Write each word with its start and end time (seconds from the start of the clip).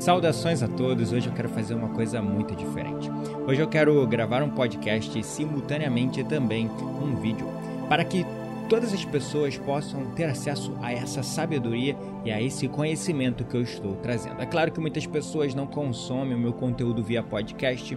Saudações 0.00 0.62
a 0.62 0.66
todos, 0.66 1.12
hoje 1.12 1.28
eu 1.28 1.34
quero 1.34 1.50
fazer 1.50 1.74
uma 1.74 1.90
coisa 1.90 2.22
muito 2.22 2.56
diferente. 2.56 3.10
Hoje 3.46 3.60
eu 3.60 3.68
quero 3.68 4.06
gravar 4.06 4.42
um 4.42 4.48
podcast 4.48 5.16
e 5.18 5.22
simultaneamente 5.22 6.24
também 6.24 6.70
um 7.02 7.16
vídeo, 7.16 7.46
para 7.86 8.02
que 8.02 8.24
todas 8.66 8.94
as 8.94 9.04
pessoas 9.04 9.58
possam 9.58 10.06
ter 10.12 10.24
acesso 10.24 10.74
a 10.80 10.90
essa 10.90 11.22
sabedoria 11.22 11.94
e 12.24 12.32
a 12.32 12.40
esse 12.40 12.66
conhecimento 12.66 13.44
que 13.44 13.54
eu 13.54 13.60
estou 13.60 13.94
trazendo. 13.96 14.40
É 14.40 14.46
claro 14.46 14.72
que 14.72 14.80
muitas 14.80 15.06
pessoas 15.06 15.54
não 15.54 15.66
consomem 15.66 16.34
o 16.34 16.40
meu 16.40 16.54
conteúdo 16.54 17.04
via 17.04 17.22
podcast, 17.22 17.96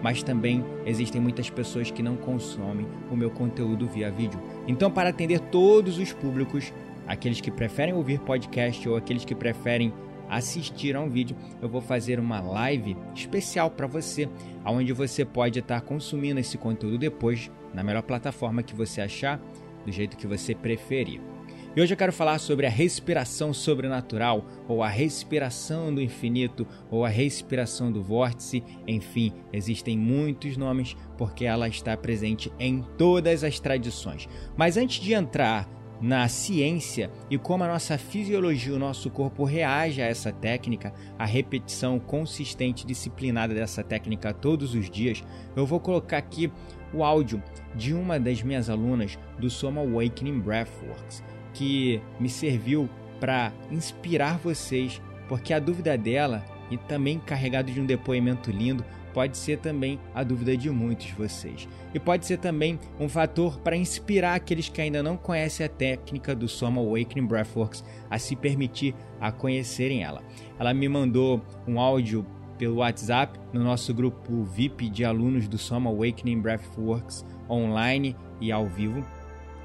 mas 0.00 0.22
também 0.22 0.64
existem 0.86 1.20
muitas 1.20 1.50
pessoas 1.50 1.90
que 1.90 2.00
não 2.00 2.14
consomem 2.14 2.86
o 3.10 3.16
meu 3.16 3.28
conteúdo 3.28 3.88
via 3.88 4.08
vídeo. 4.08 4.40
Então, 4.68 4.88
para 4.88 5.10
atender 5.10 5.40
todos 5.40 5.98
os 5.98 6.12
públicos, 6.12 6.72
aqueles 7.08 7.40
que 7.40 7.50
preferem 7.50 7.92
ouvir 7.92 8.20
podcast 8.20 8.88
ou 8.88 8.94
aqueles 8.94 9.24
que 9.24 9.34
preferem 9.34 9.92
assistir 10.30 10.96
a 10.96 11.00
um 11.00 11.08
vídeo, 11.10 11.36
eu 11.60 11.68
vou 11.68 11.80
fazer 11.80 12.20
uma 12.20 12.40
live 12.40 12.96
especial 13.14 13.70
para 13.70 13.86
você, 13.86 14.28
onde 14.64 14.92
você 14.92 15.24
pode 15.24 15.58
estar 15.58 15.80
consumindo 15.80 16.40
esse 16.40 16.56
conteúdo 16.56 16.96
depois 16.96 17.50
na 17.74 17.82
melhor 17.82 18.02
plataforma 18.02 18.62
que 18.62 18.74
você 18.74 19.00
achar, 19.00 19.40
do 19.84 19.92
jeito 19.92 20.16
que 20.16 20.26
você 20.26 20.54
preferir. 20.54 21.20
E 21.74 21.80
hoje 21.80 21.94
eu 21.94 21.96
quero 21.96 22.12
falar 22.12 22.38
sobre 22.40 22.66
a 22.66 22.70
respiração 22.70 23.54
sobrenatural, 23.54 24.44
ou 24.66 24.82
a 24.82 24.88
respiração 24.88 25.94
do 25.94 26.02
infinito, 26.02 26.66
ou 26.90 27.04
a 27.04 27.08
respiração 27.08 27.92
do 27.92 28.02
vórtice, 28.02 28.62
enfim, 28.88 29.32
existem 29.52 29.96
muitos 29.96 30.56
nomes 30.56 30.96
porque 31.16 31.44
ela 31.44 31.68
está 31.68 31.96
presente 31.96 32.52
em 32.58 32.82
todas 32.98 33.44
as 33.44 33.60
tradições. 33.60 34.28
Mas 34.56 34.76
antes 34.76 35.00
de 35.00 35.12
entrar 35.12 35.68
na 36.00 36.26
ciência 36.28 37.10
e 37.28 37.36
como 37.36 37.64
a 37.64 37.68
nossa 37.68 37.98
fisiologia, 37.98 38.74
o 38.74 38.78
nosso 38.78 39.10
corpo 39.10 39.44
reage 39.44 40.00
a 40.00 40.06
essa 40.06 40.32
técnica, 40.32 40.92
a 41.18 41.26
repetição 41.26 41.98
consistente, 41.98 42.86
disciplinada 42.86 43.54
dessa 43.54 43.84
técnica 43.84 44.32
todos 44.32 44.74
os 44.74 44.88
dias, 44.88 45.22
eu 45.54 45.66
vou 45.66 45.78
colocar 45.78 46.18
aqui 46.18 46.50
o 46.92 47.04
áudio 47.04 47.42
de 47.74 47.92
uma 47.92 48.18
das 48.18 48.42
minhas 48.42 48.70
alunas 48.70 49.18
do 49.38 49.50
Soma 49.50 49.82
Awakening 49.82 50.40
Breathworks, 50.40 51.22
que 51.52 52.00
me 52.18 52.28
serviu 52.28 52.88
para 53.20 53.52
inspirar 53.70 54.38
vocês, 54.38 55.00
porque 55.28 55.52
a 55.52 55.58
dúvida 55.58 55.96
dela 55.96 56.44
e 56.70 56.76
também 56.76 57.18
carregado 57.18 57.70
de 57.70 57.80
um 57.80 57.86
depoimento 57.86 58.50
lindo 58.50 58.84
pode 59.12 59.36
ser 59.36 59.58
também 59.58 59.98
a 60.14 60.22
dúvida 60.22 60.56
de 60.56 60.70
muitos 60.70 61.06
de 61.06 61.14
vocês. 61.14 61.68
E 61.92 61.98
pode 61.98 62.26
ser 62.26 62.38
também 62.38 62.78
um 62.98 63.08
fator 63.08 63.58
para 63.60 63.76
inspirar 63.76 64.34
aqueles 64.34 64.68
que 64.68 64.80
ainda 64.80 65.02
não 65.02 65.16
conhecem 65.16 65.66
a 65.66 65.68
técnica 65.68 66.34
do 66.34 66.48
Soma 66.48 66.80
Awakening 66.80 67.26
Breathworks 67.26 67.84
a 68.08 68.18
se 68.18 68.36
permitir 68.36 68.94
a 69.20 69.30
conhecerem 69.32 70.02
ela. 70.02 70.22
Ela 70.58 70.72
me 70.72 70.88
mandou 70.88 71.42
um 71.66 71.80
áudio 71.80 72.24
pelo 72.58 72.76
WhatsApp 72.76 73.38
no 73.52 73.64
nosso 73.64 73.94
grupo 73.94 74.44
VIP 74.44 74.90
de 74.90 75.04
alunos 75.04 75.48
do 75.48 75.56
Soma 75.56 75.90
Awakening 75.90 76.40
Breathworks 76.40 77.24
online 77.48 78.14
e 78.40 78.52
ao 78.52 78.66
vivo. 78.66 79.02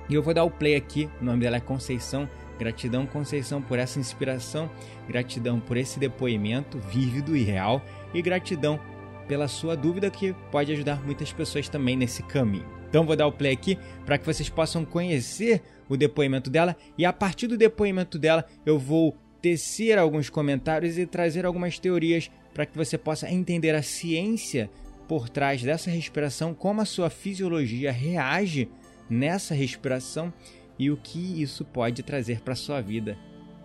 E 0.07 0.13
eu 0.13 0.23
vou 0.23 0.33
dar 0.33 0.43
o 0.43 0.51
play 0.51 0.75
aqui, 0.75 1.09
o 1.19 1.25
nome 1.25 1.41
dela 1.41 1.57
é 1.57 1.59
Conceição. 1.59 2.29
Gratidão, 2.57 3.05
Conceição, 3.05 3.61
por 3.61 3.77
essa 3.77 3.99
inspiração, 3.99 4.69
gratidão 5.09 5.59
por 5.59 5.75
esse 5.75 5.99
depoimento 5.99 6.79
vívido 6.79 7.35
e 7.35 7.43
real, 7.43 7.81
e 8.13 8.21
gratidão 8.21 8.79
pela 9.27 9.47
sua 9.47 9.75
dúvida 9.75 10.09
que 10.09 10.33
pode 10.51 10.71
ajudar 10.71 11.03
muitas 11.03 11.31
pessoas 11.31 11.67
também 11.69 11.95
nesse 11.95 12.23
caminho. 12.23 12.65
Então 12.89 13.05
vou 13.05 13.15
dar 13.15 13.27
o 13.27 13.31
play 13.31 13.53
aqui 13.53 13.77
para 14.05 14.17
que 14.17 14.25
vocês 14.25 14.49
possam 14.49 14.85
conhecer 14.85 15.61
o 15.89 15.97
depoimento 15.97 16.49
dela 16.49 16.75
e 16.97 17.05
a 17.05 17.11
partir 17.11 17.47
do 17.47 17.57
depoimento 17.57 18.17
dela 18.17 18.45
eu 18.65 18.79
vou 18.79 19.17
tecer 19.41 19.97
alguns 19.97 20.29
comentários 20.29 20.97
e 20.97 21.05
trazer 21.05 21.45
algumas 21.45 21.77
teorias 21.77 22.31
para 22.53 22.65
que 22.65 22.77
você 22.77 22.97
possa 22.97 23.29
entender 23.29 23.75
a 23.75 23.83
ciência 23.83 24.69
por 25.07 25.29
trás 25.29 25.61
dessa 25.61 25.91
respiração, 25.91 26.53
como 26.53 26.81
a 26.81 26.85
sua 26.85 27.09
fisiologia 27.09 27.91
reage 27.91 28.69
nessa 29.09 29.53
respiração 29.53 30.33
e 30.79 30.89
o 30.89 30.97
que 30.97 31.41
isso 31.41 31.63
pode 31.63 32.01
trazer 32.01 32.41
para 32.41 32.55
sua 32.55 32.81
vida, 32.81 33.17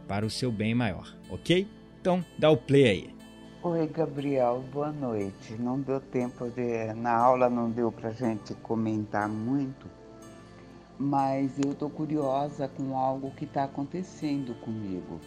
para 0.07 0.27
o 0.27 0.31
seu 0.31 0.53
bem 0.53 0.75
maior, 0.75 1.17
ok? 1.31 1.67
Então 2.01 2.25
dá 2.39 2.51
o 2.51 2.57
play 2.57 2.89
aí. 2.89 3.20
Oi, 3.63 3.87
Gabriel, 3.89 4.65
boa 4.73 4.91
noite. 4.91 5.53
Não 5.59 5.79
deu 5.79 6.01
tempo 6.01 6.49
de. 6.49 6.95
Na 6.95 7.15
aula 7.15 7.51
não 7.51 7.71
deu 7.71 7.93
para 7.93 8.11
gente 8.11 8.55
comentar 8.55 9.29
muito, 9.29 9.87
mas 10.99 11.59
eu 11.63 11.73
estou 11.73 11.91
curiosa 11.91 12.69
com 12.69 12.97
algo 12.97 13.31
que 13.33 13.45
está 13.45 13.65
acontecendo 13.65 14.59
comigo. 14.63 15.21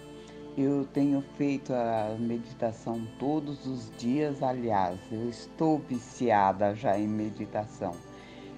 Eu 0.57 0.83
tenho 0.83 1.21
feito 1.38 1.75
a 1.75 2.17
meditação 2.19 3.07
todos 3.19 3.67
os 3.67 3.91
dias, 3.99 4.41
aliás, 4.41 5.00
eu 5.11 5.29
estou 5.29 5.77
viciada 5.77 6.73
já 6.73 6.97
em 6.97 7.07
meditação. 7.07 7.91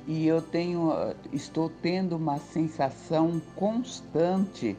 E 0.07 0.25
eu 0.25 0.41
tenho, 0.41 0.89
estou 1.33 1.69
tendo 1.69 2.15
uma 2.15 2.37
sensação 2.37 3.41
constante 3.57 4.77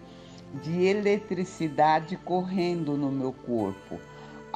de 0.62 0.84
eletricidade 0.86 2.16
correndo 2.16 2.96
no 2.96 3.12
meu 3.12 3.34
corpo 3.34 4.00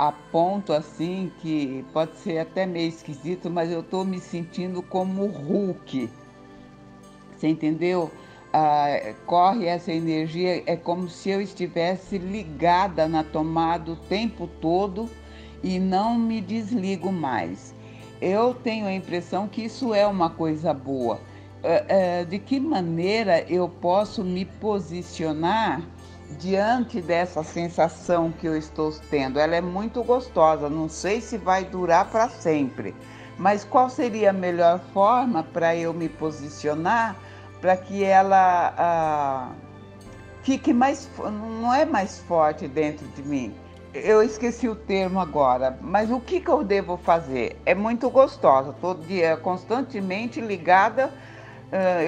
a 0.00 0.12
ponto 0.12 0.72
assim 0.72 1.30
que 1.42 1.84
pode 1.92 2.16
ser 2.16 2.38
até 2.38 2.64
meio 2.64 2.88
esquisito, 2.88 3.50
mas 3.50 3.70
eu 3.70 3.80
estou 3.80 4.02
me 4.02 4.18
sentindo 4.18 4.80
como 4.80 5.26
Hulk. 5.26 6.08
Você 7.36 7.48
entendeu? 7.48 8.10
Ah, 8.50 9.12
corre 9.26 9.66
essa 9.66 9.92
energia, 9.92 10.62
é 10.64 10.74
como 10.74 11.06
se 11.06 11.28
eu 11.28 11.42
estivesse 11.42 12.16
ligada 12.16 13.06
na 13.06 13.22
tomada 13.22 13.92
o 13.92 13.96
tempo 13.96 14.48
todo 14.58 15.06
e 15.62 15.78
não 15.78 16.18
me 16.18 16.40
desligo 16.40 17.12
mais. 17.12 17.74
Eu 18.22 18.54
tenho 18.54 18.86
a 18.86 18.94
impressão 18.94 19.46
que 19.46 19.64
isso 19.66 19.92
é 19.92 20.06
uma 20.06 20.30
coisa 20.30 20.72
boa. 20.72 21.20
Ah, 21.62 22.22
ah, 22.22 22.24
de 22.24 22.38
que 22.38 22.58
maneira 22.58 23.44
eu 23.50 23.68
posso 23.68 24.24
me 24.24 24.46
posicionar? 24.46 25.86
Diante 26.38 27.00
dessa 27.00 27.42
sensação 27.42 28.30
que 28.30 28.46
eu 28.46 28.56
estou 28.56 28.92
tendo. 29.10 29.38
Ela 29.38 29.56
é 29.56 29.60
muito 29.60 30.02
gostosa, 30.02 30.68
não 30.68 30.88
sei 30.88 31.20
se 31.20 31.36
vai 31.36 31.64
durar 31.64 32.10
para 32.10 32.28
sempre, 32.28 32.94
mas 33.38 33.64
qual 33.64 33.88
seria 33.88 34.30
a 34.30 34.32
melhor 34.32 34.80
forma 34.92 35.42
para 35.42 35.74
eu 35.74 35.92
me 35.92 36.08
posicionar 36.08 37.16
para 37.60 37.76
que 37.76 38.04
ela 38.04 38.74
ah, 38.76 39.52
fique 40.42 40.72
mais, 40.72 41.08
não 41.18 41.72
é 41.72 41.84
mais 41.84 42.20
forte 42.20 42.66
dentro 42.68 43.06
de 43.08 43.22
mim? 43.22 43.54
Eu 43.92 44.22
esqueci 44.22 44.68
o 44.68 44.76
termo 44.76 45.18
agora, 45.18 45.76
mas 45.80 46.10
o 46.12 46.20
que, 46.20 46.40
que 46.40 46.48
eu 46.48 46.62
devo 46.62 46.96
fazer? 46.96 47.60
É 47.66 47.74
muito 47.74 48.08
gostosa, 48.08 48.72
todo 48.80 49.04
dia, 49.04 49.36
constantemente 49.36 50.40
ligada 50.40 51.12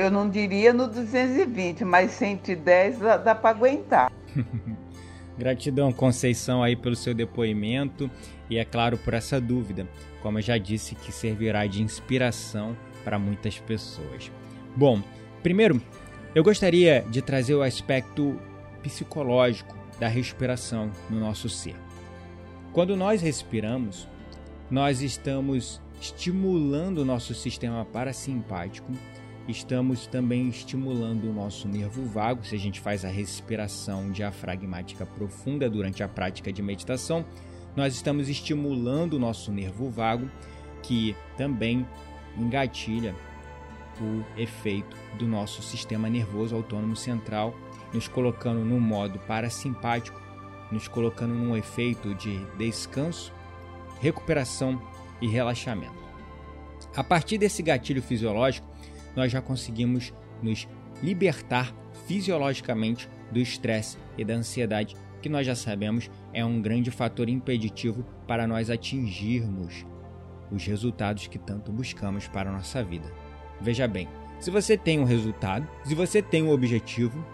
eu 0.01 0.11
não 0.11 0.29
diria 0.29 0.73
no 0.73 0.89
220, 0.89 1.85
mas 1.85 2.11
110 2.13 2.99
dá, 2.99 3.17
dá 3.17 3.35
para 3.35 3.51
aguentar. 3.51 4.13
Gratidão, 5.39 5.93
Conceição, 5.93 6.63
aí 6.63 6.77
pelo 6.77 6.95
seu 6.95 7.15
depoimento 7.15 8.11
e, 8.51 8.59
é 8.59 8.65
claro, 8.65 8.99
por 8.99 9.15
essa 9.15 9.41
dúvida, 9.41 9.89
como 10.21 10.39
eu 10.39 10.43
já 10.43 10.59
disse, 10.59 10.95
que 10.95 11.11
servirá 11.11 11.67
de 11.67 11.83
inspiração 11.83 12.77
para 13.03 13.19
muitas 13.19 13.59
pessoas. 13.59 14.31
Bom, 14.77 15.03
primeiro, 15.43 15.81
eu 16.35 16.43
gostaria 16.43 17.05
de 17.09 17.23
trazer 17.23 17.55
o 17.55 17.63
aspecto 17.63 18.39
psicológico 18.83 19.77
da 19.99 20.09
respiração 20.09 20.91
no 21.09 21.21
nosso 21.21 21.49
ser. 21.49 21.77
Quando 22.73 22.97
nós 22.97 23.21
respiramos, 23.23 24.09
nós 24.71 25.03
estamos 25.03 25.81
estimulando 26.01 26.99
o 26.99 27.05
nosso 27.05 27.35
sistema 27.35 27.85
parasimpático, 27.85 28.91
estamos 29.49 30.07
também 30.07 30.49
estimulando 30.49 31.29
o 31.29 31.33
nosso 31.33 31.69
nervo 31.69 32.05
vago, 32.05 32.45
se 32.45 32.55
a 32.55 32.59
gente 32.59 32.81
faz 32.81 33.05
a 33.05 33.09
respiração 33.09 34.11
diafragmática 34.11 35.05
profunda 35.05 35.69
durante 35.69 36.03
a 36.03 36.09
prática 36.09 36.53
de 36.53 36.63
meditação, 36.63 37.25
nós 37.75 37.95
estamos 37.95 38.29
estimulando 38.29 39.15
o 39.15 39.19
nosso 39.19 39.51
nervo 39.51 39.91
vago, 39.91 40.31
que 40.83 41.17
também 41.37 41.87
engatilha 42.37 43.15
o 44.01 44.41
efeito 44.41 44.97
do 45.19 45.27
nosso 45.27 45.63
sistema 45.63 46.09
nervoso 46.09 46.57
autônomo 46.57 46.97
central, 46.97 47.55
nos 47.93 48.09
colocando 48.09 48.65
no 48.65 48.81
modo 48.81 49.19
parasimpático 49.21 50.23
nos 50.73 50.89
colocando 50.89 51.35
num 51.35 51.55
efeito 51.55 52.15
de 52.15 52.45
descanso, 52.57 53.33
recuperação 54.01 54.81
e 55.21 55.29
relaxamento. 55.29 56.03
A 56.97 57.05
partir 57.05 57.39
desse 57.39 57.63
gatilho 57.63 58.03
fisiológico, 58.03 58.67
nós 59.17 59.33
já 59.33 59.41
conseguimos 59.41 60.13
nos 60.43 60.69
libertar 61.03 61.75
fisiologicamente 62.07 63.09
do 63.31 63.39
estresse 63.39 63.99
e 64.17 64.25
da 64.25 64.35
ansiedade, 64.35 64.97
que 65.21 65.29
nós 65.29 65.47
já 65.47 65.55
sabemos 65.55 66.11
é 66.33 66.45
um 66.45 66.61
grande 66.61 66.91
fator 66.91 67.29
impeditivo 67.29 68.05
para 68.27 68.47
nós 68.47 68.71
atingirmos 68.71 69.87
os 70.51 70.65
resultados 70.67 71.27
que 71.27 71.39
tanto 71.39 71.73
buscamos 71.73 72.29
para 72.29 72.51
a 72.51 72.53
nossa 72.53 72.83
vida. 72.83 73.11
Veja 73.61 73.87
bem, 73.87 74.09
se 74.41 74.51
você 74.51 74.77
tem 74.77 74.99
um 74.99 75.05
resultado, 75.05 75.69
se 75.85 75.95
você 75.95 76.21
tem 76.21 76.43
um 76.43 76.51
objetivo, 76.51 77.25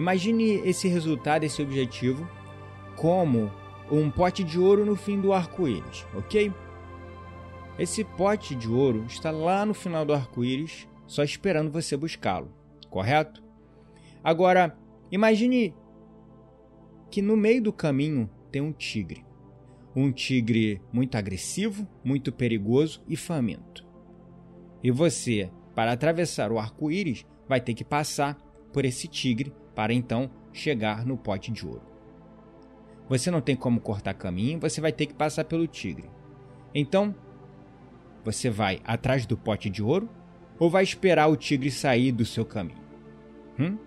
Imagine 0.00 0.62
esse 0.64 0.88
resultado, 0.88 1.44
esse 1.44 1.60
objetivo, 1.60 2.26
como 2.96 3.52
um 3.90 4.10
pote 4.10 4.42
de 4.42 4.58
ouro 4.58 4.86
no 4.86 4.96
fim 4.96 5.20
do 5.20 5.30
arco-íris, 5.30 6.06
ok? 6.14 6.50
Esse 7.80 8.04
pote 8.04 8.54
de 8.54 8.68
ouro 8.68 9.06
está 9.06 9.30
lá 9.30 9.64
no 9.64 9.72
final 9.72 10.04
do 10.04 10.12
arco-íris, 10.12 10.86
só 11.06 11.22
esperando 11.24 11.70
você 11.70 11.96
buscá-lo, 11.96 12.52
correto? 12.90 13.42
Agora, 14.22 14.76
imagine 15.10 15.74
que 17.10 17.22
no 17.22 17.38
meio 17.38 17.62
do 17.62 17.72
caminho 17.72 18.28
tem 18.52 18.60
um 18.60 18.70
tigre. 18.70 19.24
Um 19.96 20.12
tigre 20.12 20.82
muito 20.92 21.16
agressivo, 21.16 21.88
muito 22.04 22.30
perigoso 22.30 23.02
e 23.08 23.16
faminto. 23.16 23.88
E 24.82 24.90
você, 24.90 25.50
para 25.74 25.92
atravessar 25.92 26.52
o 26.52 26.58
arco-íris, 26.58 27.24
vai 27.48 27.62
ter 27.62 27.72
que 27.72 27.82
passar 27.82 28.36
por 28.74 28.84
esse 28.84 29.08
tigre 29.08 29.54
para 29.74 29.94
então 29.94 30.30
chegar 30.52 31.06
no 31.06 31.16
pote 31.16 31.50
de 31.50 31.66
ouro. 31.66 31.88
Você 33.08 33.30
não 33.30 33.40
tem 33.40 33.56
como 33.56 33.80
cortar 33.80 34.12
caminho, 34.12 34.60
você 34.60 34.82
vai 34.82 34.92
ter 34.92 35.06
que 35.06 35.14
passar 35.14 35.46
pelo 35.46 35.66
tigre. 35.66 36.10
Então, 36.74 37.14
você 38.24 38.50
vai 38.50 38.80
atrás 38.84 39.26
do 39.26 39.36
pote 39.36 39.70
de 39.70 39.82
ouro 39.82 40.08
ou 40.58 40.68
vai 40.68 40.82
esperar 40.82 41.28
o 41.28 41.36
tigre 41.36 41.70
sair 41.70 42.12
do 42.12 42.24
seu 42.24 42.44
caminho? 42.44 42.80
Hum? 43.58 43.78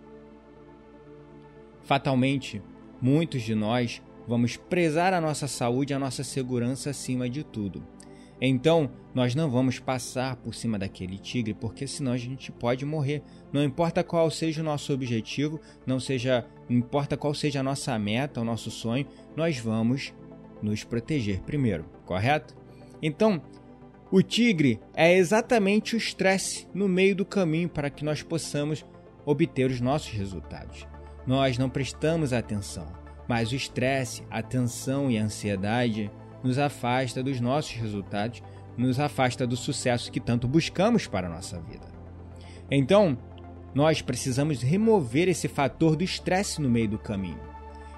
Fatalmente, 1.84 2.62
muitos 3.02 3.42
de 3.42 3.54
nós 3.54 4.02
vamos 4.28 4.56
prezar 4.56 5.14
a 5.14 5.22
nossa 5.22 5.48
saúde 5.48 5.94
e 5.94 5.96
a 5.96 6.00
nossa 6.00 6.24
segurança 6.24 6.90
acima 6.90 7.30
de 7.30 7.44
tudo. 7.44 7.86
Então, 8.46 8.92
nós 9.14 9.36
não 9.36 9.50
vamos 9.50 9.80
passar 9.80 10.36
por 10.38 10.54
cima 10.54 10.78
daquele 10.78 11.18
tigre, 11.18 11.54
porque 11.54 11.88
senão 11.88 12.12
a 12.12 12.18
gente 12.18 12.52
pode 12.52 12.86
morrer. 12.86 13.22
Não 13.54 13.64
importa 13.64 14.04
qual 14.04 14.30
seja 14.30 14.62
o 14.62 14.66
nosso 14.66 14.92
objetivo, 14.92 15.62
não 15.86 16.00
seja, 16.00 16.46
não 16.68 16.78
importa 16.78 17.16
qual 17.16 17.34
seja 17.34 17.62
a 17.62 17.64
nossa 17.64 17.98
meta, 17.98 18.42
o 18.42 18.46
nosso 18.46 18.70
sonho, 18.70 19.06
nós 19.36 19.60
vamos 19.60 20.14
nos 20.62 20.84
proteger 20.84 21.42
primeiro, 21.42 21.86
correto? 22.06 22.56
Então, 23.02 23.42
o 24.14 24.22
tigre 24.22 24.80
é 24.94 25.18
exatamente 25.18 25.96
o 25.96 25.98
estresse 25.98 26.68
no 26.72 26.88
meio 26.88 27.16
do 27.16 27.26
caminho 27.26 27.68
para 27.68 27.90
que 27.90 28.06
nós 28.06 28.22
possamos 28.22 28.86
obter 29.26 29.72
os 29.72 29.82
nossos 29.82 30.12
resultados. 30.12 30.86
Nós 31.26 31.58
não 31.58 31.68
prestamos 31.68 32.32
atenção, 32.32 32.86
mas 33.28 33.52
o 33.52 33.56
estresse, 33.56 34.22
a 34.30 34.44
tensão 34.44 35.10
e 35.10 35.18
a 35.18 35.24
ansiedade 35.24 36.12
nos 36.44 36.60
afasta 36.60 37.24
dos 37.24 37.42
nossos 37.42 37.72
resultados, 37.72 38.44
nos 38.78 39.00
afasta 39.00 39.48
do 39.48 39.58
sucesso 39.58 40.12
que 40.12 40.20
tanto 40.20 40.48
buscamos 40.48 41.08
para 41.08 41.26
a 41.26 41.32
nossa 41.32 41.60
vida. 41.62 41.88
Então, 42.70 43.18
nós 43.74 44.00
precisamos 44.04 44.62
remover 44.62 45.28
esse 45.28 45.48
fator 45.48 45.96
do 45.96 46.04
estresse 46.04 46.62
no 46.62 46.70
meio 46.70 46.90
do 46.90 47.00
caminho. 47.00 47.42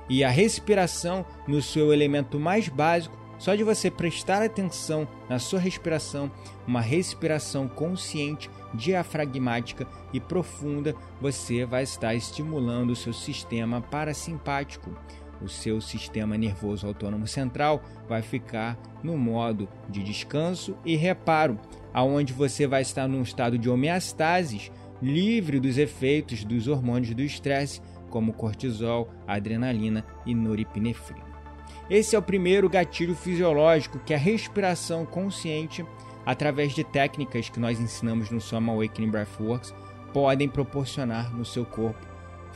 E 0.10 0.24
a 0.24 0.30
respiração, 0.30 1.26
no 1.46 1.62
seu 1.62 1.92
elemento 1.92 2.40
mais 2.40 2.70
básico, 2.70 3.25
só 3.46 3.54
de 3.54 3.64
você 3.64 3.92
prestar 3.92 4.42
atenção 4.42 5.08
na 5.30 5.38
sua 5.38 5.60
respiração, 5.60 6.32
uma 6.66 6.82
respiração 6.82 7.68
consciente, 7.68 8.50
diafragmática 8.74 9.86
e 10.12 10.20
profunda, 10.20 10.96
você 11.22 11.64
vai 11.64 11.84
estar 11.84 12.16
estimulando 12.16 12.90
o 12.90 12.96
seu 12.96 13.14
sistema 13.14 13.82
parasimpático, 13.82 14.98
o 15.40 15.48
seu 15.48 15.80
sistema 15.80 16.36
nervoso 16.36 16.88
autônomo 16.88 17.28
central 17.28 17.84
vai 18.10 18.24
ficar 18.24 18.80
no 19.04 19.16
modo 19.16 19.70
de 19.88 20.02
descanso 20.02 20.76
e 20.84 20.96
reparo, 20.96 21.60
aonde 21.94 22.34
você 22.34 22.66
vai 22.66 22.82
estar 22.82 23.08
num 23.08 23.22
estado 23.22 23.60
de 23.60 23.70
homeostase, 23.70 24.72
livre 25.00 25.60
dos 25.60 25.78
efeitos 25.78 26.44
dos 26.44 26.68
hormônios 26.68 27.14
do 27.14 27.22
estresse, 27.22 27.80
como 28.10 28.34
cortisol, 28.34 29.08
adrenalina 29.28 30.04
e 30.26 30.34
noripinefrina. 30.34 31.35
Esse 31.90 32.16
é 32.16 32.20
o 32.20 32.22
primeiro 32.22 32.70
gatilho 32.70 33.16
fisiológico 33.16 34.00
que 34.00 34.14
a 34.14 34.18
respiração 34.18 35.06
consciente, 35.06 35.86
através 36.26 36.74
de 36.74 36.84
técnicas 36.84 37.50
que 37.50 37.60
nós 37.60 37.80
ensinamos 37.80 38.30
no 38.30 38.42
Soma 38.42 38.74
Awakening 38.74 39.12
Breathworks, 39.12 39.74
podem 40.14 40.48
proporcionar 40.48 41.36
no 41.36 41.46
seu 41.46 41.66
corpo 41.66 42.06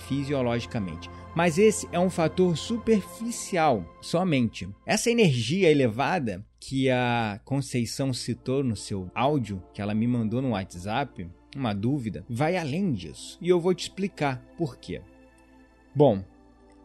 fisiologicamente. 0.08 1.10
Mas 1.36 1.58
esse 1.58 1.88
é 1.92 2.00
um 2.00 2.10
fator 2.10 2.58
superficial 2.58 3.86
somente. 4.02 4.68
Essa 4.86 5.12
energia 5.12 5.70
elevada 5.70 6.44
que 6.60 6.90
a 6.90 7.40
Conceição 7.46 8.14
citou 8.14 8.64
no 8.64 8.76
seu 8.76 9.10
áudio, 9.14 9.62
que 9.74 9.82
ela 9.82 9.94
me 9.94 10.08
mandou 10.08 10.42
no 10.42 10.52
WhatsApp, 10.52 11.30
uma 11.56 11.74
dúvida, 11.74 12.26
vai 12.30 12.58
além 12.58 12.92
disso. 12.92 13.38
E 13.42 13.50
eu 13.50 13.60
vou 13.60 13.74
te 13.74 13.84
explicar 13.84 14.44
por 14.58 14.78
quê. 14.78 15.02
Bom, 15.94 16.24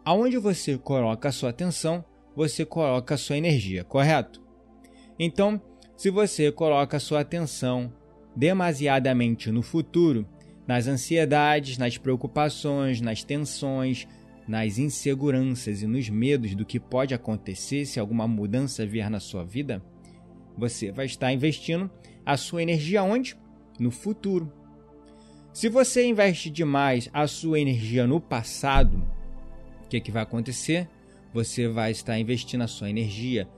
aonde 0.04 0.38
você 0.38 0.76
coloca 0.78 1.28
a 1.28 1.32
sua 1.32 1.50
atenção, 1.50 2.04
você 2.34 2.64
coloca 2.64 3.14
a 3.14 3.18
sua 3.18 3.36
energia, 3.36 3.84
correto? 3.84 4.42
Então, 5.18 5.60
se 5.96 6.10
você 6.10 6.50
coloca 6.50 6.96
a 6.96 7.00
sua 7.00 7.20
atenção 7.20 7.92
demasiadamente 8.34 9.50
no 9.50 9.62
futuro, 9.62 10.26
nas 10.66 10.86
ansiedades, 10.86 11.78
nas 11.78 11.96
preocupações, 11.96 13.00
nas 13.00 13.22
tensões, 13.22 14.08
nas 14.46 14.78
inseguranças 14.78 15.82
e 15.82 15.86
nos 15.86 16.08
medos 16.08 16.54
do 16.54 16.64
que 16.64 16.80
pode 16.80 17.14
acontecer 17.14 17.86
se 17.86 18.00
alguma 18.00 18.26
mudança 18.26 18.84
vier 18.84 19.08
na 19.08 19.20
sua 19.20 19.44
vida, 19.44 19.82
você 20.56 20.90
vai 20.92 21.06
estar 21.06 21.32
investindo 21.32 21.90
a 22.24 22.36
sua 22.36 22.62
energia 22.62 23.02
onde? 23.02 23.36
No 23.78 23.90
futuro. 23.90 24.52
Se 25.52 25.68
você 25.68 26.04
investe 26.04 26.50
demais 26.50 27.08
a 27.12 27.26
sua 27.26 27.60
energia 27.60 28.06
no 28.06 28.20
passado, 28.20 29.04
o 29.84 29.88
que, 29.88 30.00
que 30.00 30.10
vai 30.10 30.22
acontecer? 30.22 30.88
Você 31.34 31.66
vai 31.66 31.90
estar 31.90 32.16
investindo 32.16 32.62
a 32.62 32.68
sua 32.68 32.88
energia 32.88 33.48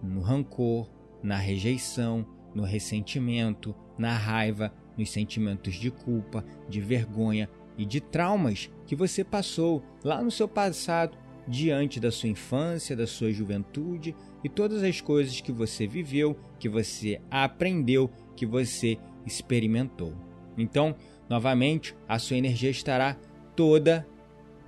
no 0.00 0.20
rancor, 0.20 0.88
na 1.20 1.36
rejeição, 1.36 2.24
no 2.54 2.62
ressentimento, 2.62 3.74
na 3.98 4.16
raiva, 4.16 4.72
nos 4.96 5.10
sentimentos 5.10 5.74
de 5.74 5.90
culpa, 5.90 6.44
de 6.68 6.80
vergonha 6.80 7.50
e 7.76 7.84
de 7.84 8.00
traumas 8.00 8.70
que 8.86 8.94
você 8.94 9.24
passou 9.24 9.82
lá 10.04 10.22
no 10.22 10.30
seu 10.30 10.46
passado, 10.46 11.18
diante 11.48 11.98
da 11.98 12.12
sua 12.12 12.28
infância, 12.28 12.94
da 12.94 13.08
sua 13.08 13.32
juventude 13.32 14.14
e 14.44 14.48
todas 14.48 14.84
as 14.84 15.00
coisas 15.00 15.40
que 15.40 15.50
você 15.50 15.84
viveu, 15.84 16.38
que 16.60 16.68
você 16.68 17.20
aprendeu, 17.28 18.08
que 18.36 18.46
você 18.46 18.98
experimentou. 19.26 20.12
Então, 20.56 20.94
novamente, 21.28 21.92
a 22.08 22.20
sua 22.20 22.36
energia 22.36 22.70
estará 22.70 23.16
toda, 23.56 24.06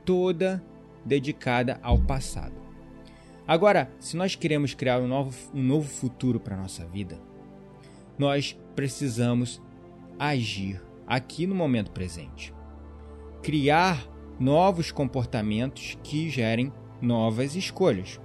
toda 0.05 0.63
dedicada 1.09 1.81
ao 1.83 1.99
passado. 1.99 2.55
Agora, 3.47 3.91
se 3.99 4.17
nós 4.17 4.35
queremos 4.35 4.75
criar 4.75 5.01
um 5.01 5.09
novo, 5.09 5.35
um 5.55 5.63
novo 5.63 5.89
futuro 5.89 6.39
para 6.39 6.55
a 6.55 6.61
nossa 6.61 6.85
vida, 6.85 7.19
nós 8.19 8.57
precisamos 8.77 9.61
agir 10.19 10.83
aqui 11.07 11.47
no 11.47 11.55
momento 11.55 11.91
presente. 11.91 12.53
Criar 13.43 14.07
novos 14.39 14.93
comportamentos 14.93 15.97
que 16.03 16.29
gerem 16.29 16.73
novas 17.01 17.57
escolhas. 17.57 18.21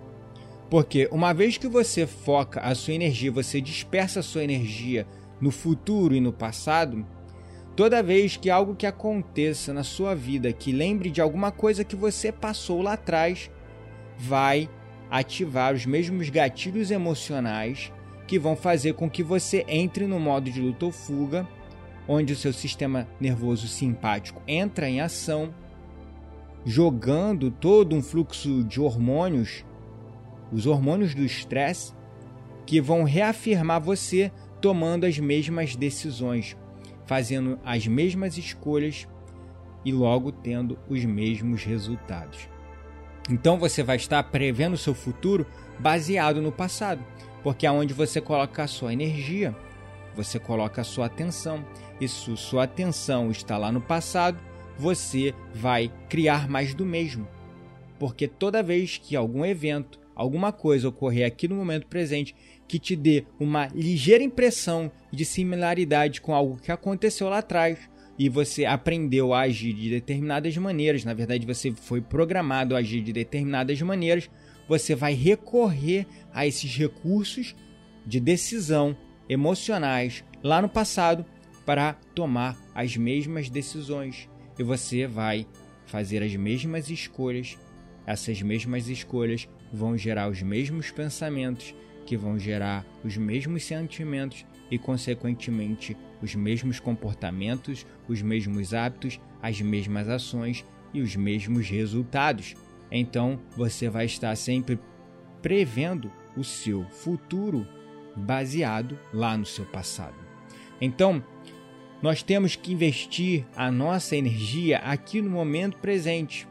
Porque 0.70 1.08
uma 1.12 1.34
vez 1.34 1.58
que 1.58 1.68
você 1.68 2.06
foca 2.06 2.60
a 2.60 2.76
sua 2.76 2.94
energia, 2.94 3.32
você 3.32 3.62
dispersa 3.62 4.20
a 4.20 4.24
sua 4.24 4.44
energia 4.44 5.08
no 5.40 5.52
futuro 5.52 6.16
e 6.16 6.20
no 6.20 6.34
passado, 6.34 7.06
toda 7.76 8.04
vez 8.04 8.38
que 8.38 8.50
algo 8.50 8.76
que 8.76 8.86
aconteça 8.86 9.74
na 9.74 9.84
sua 9.84 10.14
vida 10.14 10.54
que 10.54 10.72
lembre 10.72 11.10
de 11.10 11.22
alguma 11.22 11.52
coisa 11.52 11.84
que 11.84 11.96
você 11.96 12.32
passou 12.32 12.82
lá 12.82 12.94
atrás, 12.94 13.50
vai 14.18 14.70
ativar 15.10 15.74
os 15.74 15.86
mesmos 15.86 16.30
gatilhos 16.30 16.92
emocionais 16.92 17.92
que 18.28 18.40
vão 18.40 18.56
fazer 18.56 18.94
com 18.94 19.10
que 19.10 19.24
você 19.24 19.66
entre 19.68 20.08
no 20.08 20.20
modo 20.20 20.50
de 20.50 20.62
luta 20.62 20.86
ou 20.86 20.92
fuga, 20.92 21.48
onde 22.08 22.34
o 22.34 22.36
seu 22.36 22.54
sistema 22.54 23.08
nervoso 23.20 23.68
simpático 23.68 24.42
entra 24.48 24.90
em 24.90 25.02
ação, 25.02 25.54
jogando 26.66 27.52
todo 27.52 27.96
um 27.96 28.02
fluxo 28.02 28.64
de 28.64 28.80
hormônios, 28.80 29.66
os 30.52 30.66
hormônios 30.66 31.14
do 31.14 31.24
estresse, 31.24 31.94
que 32.66 32.80
vão 32.80 33.04
reafirmar 33.04 33.82
você 33.82 34.32
tomando 34.62 35.06
as 35.06 35.20
mesmas 35.20 35.76
decisões, 35.76 36.56
fazendo 37.06 37.60
as 37.64 37.88
mesmas 37.88 38.38
escolhas 38.38 39.08
e 39.86 39.92
logo 39.92 40.32
tendo 40.32 40.78
os 40.88 41.04
mesmos 41.04 41.64
resultados. 41.64 42.48
Então 43.30 43.58
você 43.58 43.84
vai 43.84 43.96
estar 43.96 44.22
prevendo 44.24 44.74
o 44.74 44.78
seu 44.78 44.94
futuro 44.94 45.46
baseado 45.80 46.42
no 46.42 46.52
passado, 46.52 47.04
porque 47.42 47.66
aonde 47.66 47.94
você 47.94 48.20
coloca 48.20 48.64
a 48.64 48.68
sua 48.68 48.94
energia, 48.94 49.56
você 50.16 50.40
coloca 50.40 50.82
a 50.82 50.86
sua 50.86 51.08
atenção. 51.08 51.66
E 52.00 52.08
se 52.08 52.36
sua 52.38 52.64
atenção 52.64 53.32
está 53.32 53.58
lá 53.58 53.72
no 53.72 53.82
passado, 53.82 54.38
você 54.78 55.34
vai 55.54 55.92
criar 56.10 56.50
mais 56.50 56.74
do 56.74 56.86
mesmo. 56.86 57.28
Porque 58.00 58.28
toda 58.28 58.64
vez 58.64 58.98
que 58.98 59.16
algum 59.16 59.46
evento, 59.46 60.00
alguma 60.16 60.52
coisa 60.52 60.90
ocorrer 60.90 61.26
aqui 61.26 61.48
no 61.48 61.56
momento 61.56 61.88
presente 61.88 62.36
que 62.74 62.80
te 62.80 62.96
dê 62.96 63.24
uma 63.40 63.68
ligeira 63.68 64.24
impressão 64.24 64.92
de 65.12 65.24
similaridade 65.24 66.20
com 66.20 66.34
algo 66.34 66.58
que 66.58 66.72
aconteceu 66.72 67.30
lá 67.30 67.38
atrás, 67.38 67.78
e 68.18 68.28
você 68.28 68.66
aprendeu 68.66 69.32
a 69.32 69.42
agir 69.42 69.74
de 69.74 69.92
determinadas 69.92 70.58
maneiras, 70.58 71.06
na 71.06 71.14
verdade 71.14 71.46
você 71.46 71.72
foi 71.72 72.02
programado 72.02 72.76
a 72.76 72.80
agir 72.80 73.04
de 73.04 73.14
determinadas 73.14 73.80
maneiras, 73.84 74.28
você 74.68 74.96
vai 74.96 75.14
recorrer 75.14 76.08
a 76.34 76.48
esses 76.48 76.76
recursos 76.76 77.56
de 78.08 78.20
decisão 78.20 78.98
emocionais 79.30 80.24
lá 80.42 80.60
no 80.60 80.68
passado 80.68 81.24
para 81.68 81.94
tomar 82.16 82.58
as 82.74 82.98
mesmas 82.98 83.52
decisões. 83.52 84.28
E 84.58 84.64
você 84.64 85.06
vai 85.06 85.46
fazer 85.86 86.24
as 86.24 86.36
mesmas 86.36 86.90
escolhas. 86.90 87.56
Essas 88.08 88.42
mesmas 88.42 88.88
escolhas 88.88 89.48
vão 89.72 89.96
gerar 89.96 90.28
os 90.28 90.42
mesmos 90.42 90.90
pensamentos, 90.90 91.76
que 92.06 92.18
vão 92.18 92.38
gerar 92.38 92.86
os 93.04 93.18
mesmos 93.18 93.64
sentimentos 93.64 94.46
e, 94.70 94.78
consequentemente, 94.78 95.96
os 96.22 96.36
mesmos 96.36 96.80
comportamentos, 96.80 97.86
os 98.08 98.22
mesmos 98.22 98.74
hábitos, 98.74 99.20
as 99.42 99.60
mesmas 99.62 100.08
ações 100.10 100.66
e 100.94 101.02
os 101.02 101.16
mesmos 101.16 101.70
resultados. 101.70 102.56
Então, 102.92 103.40
você 103.58 103.90
vai 103.90 104.06
estar 104.06 104.36
sempre 104.36 104.80
prevendo 105.42 106.12
o 106.38 106.44
seu 106.44 106.86
futuro 106.86 107.68
baseado 108.16 108.98
lá 109.14 109.38
no 109.38 109.46
seu 109.46 109.66
passado. 109.66 110.16
Então, 110.80 111.24
nós 112.02 112.22
temos 112.22 112.56
que 112.56 112.74
investir 112.74 113.46
a 113.56 113.72
nossa 113.72 114.16
energia 114.16 114.80
aqui 114.80 115.22
no 115.22 115.30
momento 115.30 115.78
presente, 115.78 116.48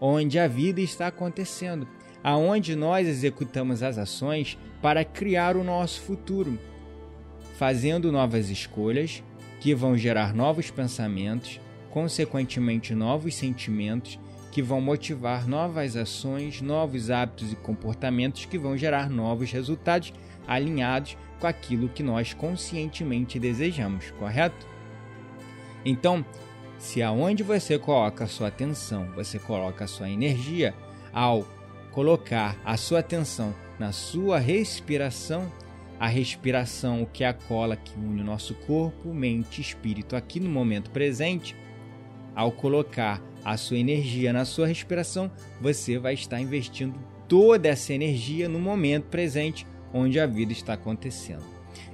onde 0.00 0.38
a 0.38 0.48
vida 0.48 0.80
está 0.80 1.08
acontecendo, 1.08 1.86
aonde 2.22 2.74
nós 2.74 3.06
executamos 3.06 3.82
as 3.82 3.98
ações 3.98 4.58
para 4.80 5.04
criar 5.04 5.56
o 5.56 5.64
nosso 5.64 6.00
futuro, 6.00 6.58
fazendo 7.56 8.12
novas 8.12 8.50
escolhas 8.50 9.22
que 9.60 9.74
vão 9.74 9.96
gerar 9.96 10.32
novos 10.34 10.70
pensamentos, 10.70 11.60
consequentemente 11.90 12.94
novos 12.94 13.34
sentimentos 13.34 14.18
que 14.52 14.62
vão 14.62 14.80
motivar 14.80 15.46
novas 15.46 15.96
ações, 15.96 16.60
novos 16.60 17.10
hábitos 17.10 17.52
e 17.52 17.56
comportamentos 17.56 18.44
que 18.44 18.58
vão 18.58 18.76
gerar 18.76 19.10
novos 19.10 19.50
resultados 19.50 20.12
alinhados 20.46 21.16
com 21.38 21.46
aquilo 21.46 21.88
que 21.88 22.02
nós 22.02 22.32
conscientemente 22.32 23.38
desejamos, 23.38 24.10
correto? 24.12 24.66
Então, 25.84 26.24
se 26.78 27.02
aonde 27.02 27.42
você 27.42 27.78
coloca 27.78 28.24
a 28.24 28.28
sua 28.28 28.48
atenção, 28.48 29.10
você 29.14 29.38
coloca 29.38 29.84
a 29.84 29.88
sua 29.88 30.08
energia, 30.08 30.74
ao 31.12 31.44
colocar 31.92 32.56
a 32.64 32.76
sua 32.76 33.00
atenção 33.00 33.54
na 33.78 33.92
sua 33.92 34.38
respiração, 34.38 35.50
a 35.98 36.06
respiração, 36.06 37.06
que 37.12 37.24
é 37.24 37.28
a 37.28 37.32
cola 37.32 37.76
que 37.76 37.98
une 37.98 38.20
o 38.20 38.24
nosso 38.24 38.54
corpo, 38.54 39.12
mente 39.12 39.58
e 39.58 39.62
espírito 39.62 40.16
aqui 40.16 40.40
no 40.40 40.48
momento 40.48 40.90
presente, 40.90 41.56
ao 42.34 42.52
colocar 42.52 43.22
a 43.44 43.56
sua 43.56 43.78
energia 43.78 44.32
na 44.32 44.44
sua 44.44 44.66
respiração, 44.66 45.30
você 45.60 45.98
vai 45.98 46.14
estar 46.14 46.40
investindo 46.40 46.98
toda 47.26 47.68
essa 47.68 47.92
energia 47.92 48.48
no 48.48 48.58
momento 48.58 49.06
presente 49.06 49.66
onde 49.92 50.18
a 50.20 50.26
vida 50.26 50.52
está 50.52 50.74
acontecendo. 50.74 51.44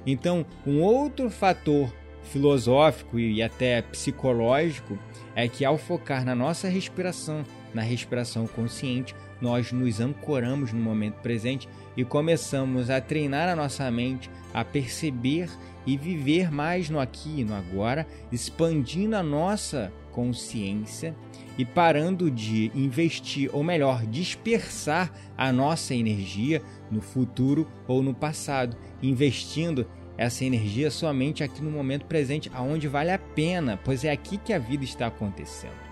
Então, 0.05 0.45
um 0.65 0.81
outro 0.81 1.29
fator 1.29 1.91
filosófico 2.23 3.19
e 3.19 3.41
até 3.41 3.81
psicológico 3.81 4.97
é 5.35 5.47
que 5.47 5.65
ao 5.65 5.77
focar 5.77 6.25
na 6.25 6.35
nossa 6.35 6.67
respiração, 6.67 7.43
na 7.73 7.81
respiração 7.81 8.47
consciente, 8.47 9.15
nós 9.41 9.71
nos 9.71 9.99
ancoramos 9.99 10.71
no 10.71 10.79
momento 10.79 11.15
presente 11.15 11.67
e 11.95 12.03
começamos 12.03 12.89
a 12.89 12.99
treinar 13.01 13.49
a 13.49 13.55
nossa 13.55 13.89
mente 13.91 14.29
a 14.53 14.63
perceber 14.63 15.49
e 15.85 15.97
viver 15.97 16.51
mais 16.51 16.89
no 16.89 16.99
aqui 16.99 17.41
e 17.41 17.43
no 17.43 17.53
agora, 17.53 18.07
expandindo 18.31 19.15
a 19.15 19.21
nossa 19.21 19.91
consciência 20.11 21.15
e 21.57 21.65
parando 21.65 22.31
de 22.31 22.71
investir, 22.73 23.49
ou 23.53 23.63
melhor, 23.63 24.05
dispersar 24.05 25.11
a 25.37 25.51
nossa 25.51 25.93
energia 25.93 26.61
no 26.89 27.01
futuro 27.01 27.67
ou 27.87 28.01
no 28.01 28.13
passado, 28.13 28.75
investindo 29.01 29.85
essa 30.17 30.45
energia 30.45 30.89
somente 30.89 31.43
aqui 31.43 31.61
no 31.61 31.69
momento 31.69 32.05
presente, 32.05 32.49
aonde 32.53 32.87
vale 32.87 33.11
a 33.11 33.19
pena, 33.19 33.77
pois 33.83 34.03
é 34.05 34.11
aqui 34.11 34.37
que 34.37 34.53
a 34.53 34.59
vida 34.59 34.83
está 34.83 35.07
acontecendo. 35.07 35.85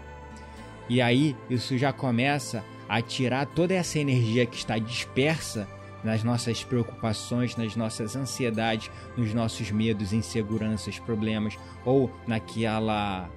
E 0.89 1.01
aí 1.01 1.35
isso 1.49 1.77
já 1.77 1.91
começa 1.93 2.63
a 2.87 3.01
tirar 3.01 3.45
toda 3.45 3.73
essa 3.73 3.99
energia 3.99 4.45
que 4.45 4.55
está 4.55 4.77
dispersa 4.77 5.67
nas 6.03 6.23
nossas 6.23 6.63
preocupações, 6.63 7.55
nas 7.55 7.75
nossas 7.75 8.15
ansiedades, 8.15 8.91
nos 9.15 9.33
nossos 9.33 9.71
medos, 9.71 10.11
inseguranças, 10.11 10.99
problemas 10.99 11.57
ou 11.85 12.11
naquela 12.27 13.29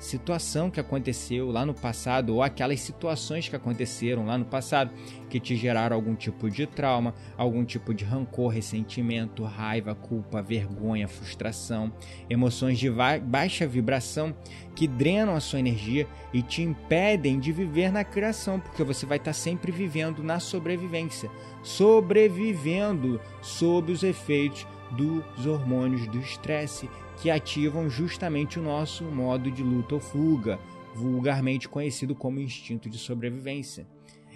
situação 0.00 0.70
que 0.70 0.80
aconteceu 0.80 1.50
lá 1.50 1.64
no 1.64 1.74
passado 1.74 2.34
ou 2.34 2.42
aquelas 2.42 2.80
situações 2.80 3.48
que 3.48 3.54
aconteceram 3.54 4.24
lá 4.24 4.38
no 4.38 4.46
passado 4.46 4.90
que 5.28 5.38
te 5.38 5.54
geraram 5.54 5.94
algum 5.94 6.14
tipo 6.14 6.50
de 6.50 6.66
trauma, 6.66 7.14
algum 7.36 7.64
tipo 7.64 7.94
de 7.94 8.04
rancor, 8.04 8.48
ressentimento, 8.48 9.44
raiva, 9.44 9.94
culpa, 9.94 10.42
vergonha, 10.42 11.06
frustração, 11.06 11.92
emoções 12.28 12.78
de 12.78 12.90
baixa 13.22 13.66
vibração 13.66 14.34
que 14.74 14.88
drenam 14.88 15.36
a 15.36 15.40
sua 15.40 15.58
energia 15.58 16.08
e 16.32 16.42
te 16.42 16.62
impedem 16.62 17.38
de 17.38 17.52
viver 17.52 17.92
na 17.92 18.02
criação, 18.02 18.58
porque 18.58 18.82
você 18.82 19.04
vai 19.04 19.18
estar 19.18 19.34
sempre 19.34 19.70
vivendo 19.70 20.22
na 20.22 20.40
sobrevivência, 20.40 21.30
sobrevivendo 21.62 23.20
sob 23.42 23.92
os 23.92 24.02
efeitos 24.02 24.66
dos 24.92 25.46
hormônios 25.46 26.06
do 26.08 26.18
estresse 26.18 26.88
que 27.20 27.30
ativam 27.30 27.88
justamente 27.88 28.58
o 28.58 28.62
nosso 28.62 29.04
modo 29.04 29.50
de 29.50 29.62
luta 29.62 29.94
ou 29.94 30.00
fuga, 30.00 30.58
vulgarmente 30.94 31.68
conhecido 31.68 32.14
como 32.14 32.40
instinto 32.40 32.88
de 32.88 32.98
sobrevivência. 32.98 33.86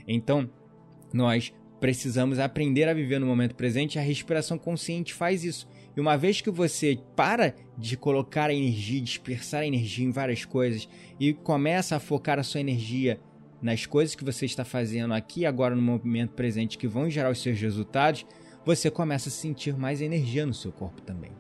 Então, 0.07 0.49
nós 1.13 1.53
precisamos 1.81 2.39
aprender 2.39 2.89
a 2.89 2.95
viver 2.95 3.19
no 3.19 3.27
momento 3.27 3.55
presente, 3.55 3.99
a 3.99 4.03
respiração 4.03 4.57
consciente 4.57 5.13
faz 5.13 5.45
isso. 5.45 5.69
E 5.97 6.01
uma 6.01 6.17
vez 6.17 6.41
que 6.41 6.51
você 6.51 6.99
para 7.15 7.55
de 7.77 7.97
colocar 7.97 8.51
a 8.51 8.55
energia, 8.55 9.01
dispersar 9.01 9.63
a 9.63 9.67
energia 9.67 10.05
em 10.05 10.11
várias 10.11 10.45
coisas 10.45 10.89
e 11.21 11.33
começa 11.33 11.97
a 11.97 12.01
focar 12.01 12.39
a 12.39 12.43
sua 12.43 12.61
energia 12.61 13.21
nas 13.61 13.87
coisas 13.87 14.15
que 14.15 14.25
você 14.25 14.45
está 14.45 14.65
fazendo 14.65 15.15
aqui 15.15 15.47
agora 15.47 15.75
no 15.75 15.83
momento 15.83 16.33
presente 16.33 16.77
que 16.77 16.89
vão 16.89 17.09
gerar 17.09 17.31
os 17.31 17.41
seus 17.41 17.59
resultados, 17.61 18.27
você 18.65 18.91
começa 18.91 19.29
a 19.29 19.33
sentir 19.33 19.77
mais 19.77 20.01
energia 20.01 20.47
no 20.47 20.55
seu 20.55 20.73
corpo 20.73 21.03
também 21.03 21.33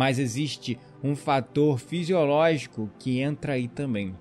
mas 0.00 0.18
existe 0.18 0.78
um 1.04 1.14
fator 1.14 1.78
fisiológico 1.78 2.90
que 2.98 3.20
entra 3.20 3.52
aí 3.52 3.68
também. 3.68 4.14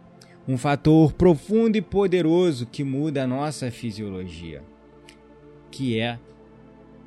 Um 0.45 0.57
fator 0.57 1.13
profundo 1.13 1.77
e 1.77 1.81
poderoso 1.81 2.65
que 2.65 2.83
muda 2.83 3.23
a 3.23 3.27
nossa 3.27 3.71
fisiologia, 3.71 4.61
que 5.71 5.97
é 5.97 6.19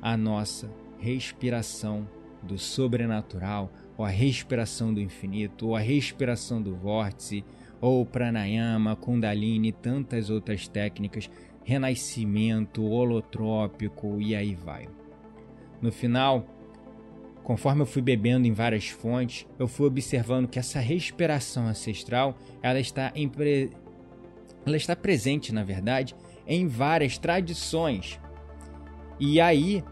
a 0.01 0.17
nossa 0.17 0.71
respiração 0.97 2.09
do 2.41 2.57
sobrenatural, 2.57 3.71
ou 3.95 4.03
a 4.03 4.09
respiração 4.09 4.91
do 4.91 4.99
infinito, 4.99 5.67
ou 5.67 5.75
a 5.75 5.79
respiração 5.79 6.59
do 6.59 6.75
vórtice, 6.75 7.45
ou 7.79 8.03
pranayama, 8.03 8.95
kundalini, 8.95 9.71
tantas 9.71 10.31
outras 10.31 10.67
técnicas, 10.67 11.29
renascimento, 11.63 12.83
holotrópico 12.83 14.19
e 14.19 14.33
aí 14.35 14.55
vai. 14.55 14.87
No 15.83 15.91
final, 15.91 16.45
conforme 17.43 17.81
eu 17.81 17.85
fui 17.85 18.01
bebendo 18.01 18.47
em 18.47 18.53
várias 18.53 18.87
fontes, 18.87 19.45
eu 19.59 19.67
fui 19.67 19.85
observando 19.85 20.47
que 20.47 20.57
essa 20.57 20.79
respiração 20.79 21.67
ancestral, 21.67 22.37
ela 22.61 22.79
está 22.79 23.11
em 23.13 23.27
pre... 23.27 23.69
ela 24.65 24.77
está 24.77 24.95
presente, 24.95 25.53
na 25.53 25.61
verdade, 25.61 26.15
em 26.47 26.69
várias 26.69 27.17
tradições. 27.17 28.17
E 29.19 29.41
aí, 29.41 29.83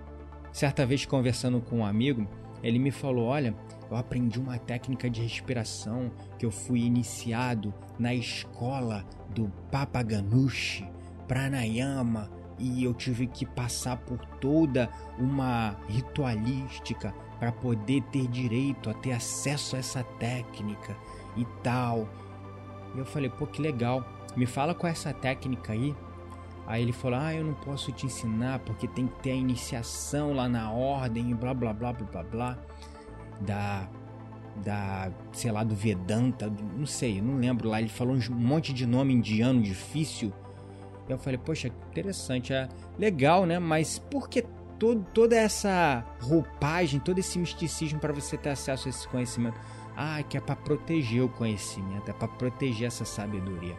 certa 0.53 0.85
vez 0.85 1.05
conversando 1.05 1.59
com 1.59 1.79
um 1.79 1.85
amigo, 1.85 2.25
ele 2.63 2.79
me 2.79 2.89
falou: 2.89 3.25
"Olha, 3.25 3.53
eu 3.89 3.97
aprendi 3.97 4.39
uma 4.39 4.57
técnica 4.57 5.09
de 5.09 5.21
respiração 5.21 6.09
que 6.39 6.45
eu 6.45 6.51
fui 6.51 6.79
iniciado 6.79 7.73
na 7.99 8.15
escola 8.15 9.05
do 9.35 9.49
Papa 9.69 10.01
Ganushi, 10.01 10.89
Pranayama, 11.27 12.31
e 12.61 12.83
eu 12.83 12.93
tive 12.93 13.27
que 13.27 13.45
passar 13.45 13.97
por 13.97 14.19
toda 14.39 14.89
uma 15.17 15.75
ritualística 15.87 17.13
para 17.39 17.51
poder 17.51 18.03
ter 18.03 18.27
direito 18.27 18.89
a 18.89 18.93
ter 18.93 19.13
acesso 19.13 19.75
a 19.75 19.79
essa 19.79 20.03
técnica 20.03 20.95
e 21.35 21.45
tal. 21.63 22.07
E 22.95 22.99
eu 22.99 23.05
falei, 23.05 23.29
pô, 23.29 23.47
que 23.47 23.61
legal. 23.61 24.05
Me 24.35 24.45
fala 24.45 24.75
qual 24.75 24.89
é 24.89 24.91
essa 24.91 25.13
técnica 25.13 25.73
aí. 25.73 25.95
Aí 26.71 26.83
ele 26.83 26.93
falou: 26.93 27.19
Ah, 27.19 27.33
eu 27.33 27.43
não 27.43 27.53
posso 27.53 27.91
te 27.91 28.05
ensinar 28.05 28.59
porque 28.59 28.87
tem 28.87 29.07
que 29.07 29.19
ter 29.21 29.31
a 29.31 29.35
iniciação 29.35 30.33
lá 30.33 30.47
na 30.47 30.71
ordem 30.71 31.31
e 31.31 31.33
blá 31.33 31.53
blá 31.53 31.73
blá 31.73 31.91
blá 31.91 32.07
blá 32.07 32.23
blá. 32.23 32.57
Da. 33.41 33.89
Da. 34.63 35.11
Sei 35.33 35.51
lá, 35.51 35.63
do 35.63 35.75
Vedanta, 35.75 36.49
do, 36.49 36.63
não 36.63 36.85
sei, 36.85 37.21
não 37.21 37.37
lembro 37.37 37.67
lá. 37.67 37.79
Ele 37.79 37.89
falou 37.89 38.15
um 38.15 38.35
monte 38.35 38.71
de 38.71 38.85
nome 38.85 39.13
indiano 39.13 39.61
difícil. 39.61 40.31
Eu 41.07 41.17
falei: 41.17 41.37
Poxa, 41.37 41.67
interessante, 41.67 42.53
é 42.53 42.67
legal, 42.97 43.45
né? 43.45 43.59
Mas 43.59 43.99
por 43.99 44.29
que 44.29 44.43
todo, 44.79 45.05
toda 45.13 45.35
essa 45.35 46.05
roupagem, 46.21 46.99
todo 46.99 47.19
esse 47.19 47.37
misticismo 47.37 47.99
para 47.99 48.13
você 48.13 48.37
ter 48.37 48.49
acesso 48.49 48.87
a 48.87 48.89
esse 48.89 49.07
conhecimento? 49.07 49.59
Ah, 49.95 50.23
que 50.23 50.37
é 50.37 50.41
para 50.41 50.55
proteger 50.55 51.23
o 51.23 51.29
conhecimento, 51.29 52.09
é 52.09 52.13
para 52.13 52.27
proteger 52.27 52.87
essa 52.87 53.05
sabedoria. 53.05 53.75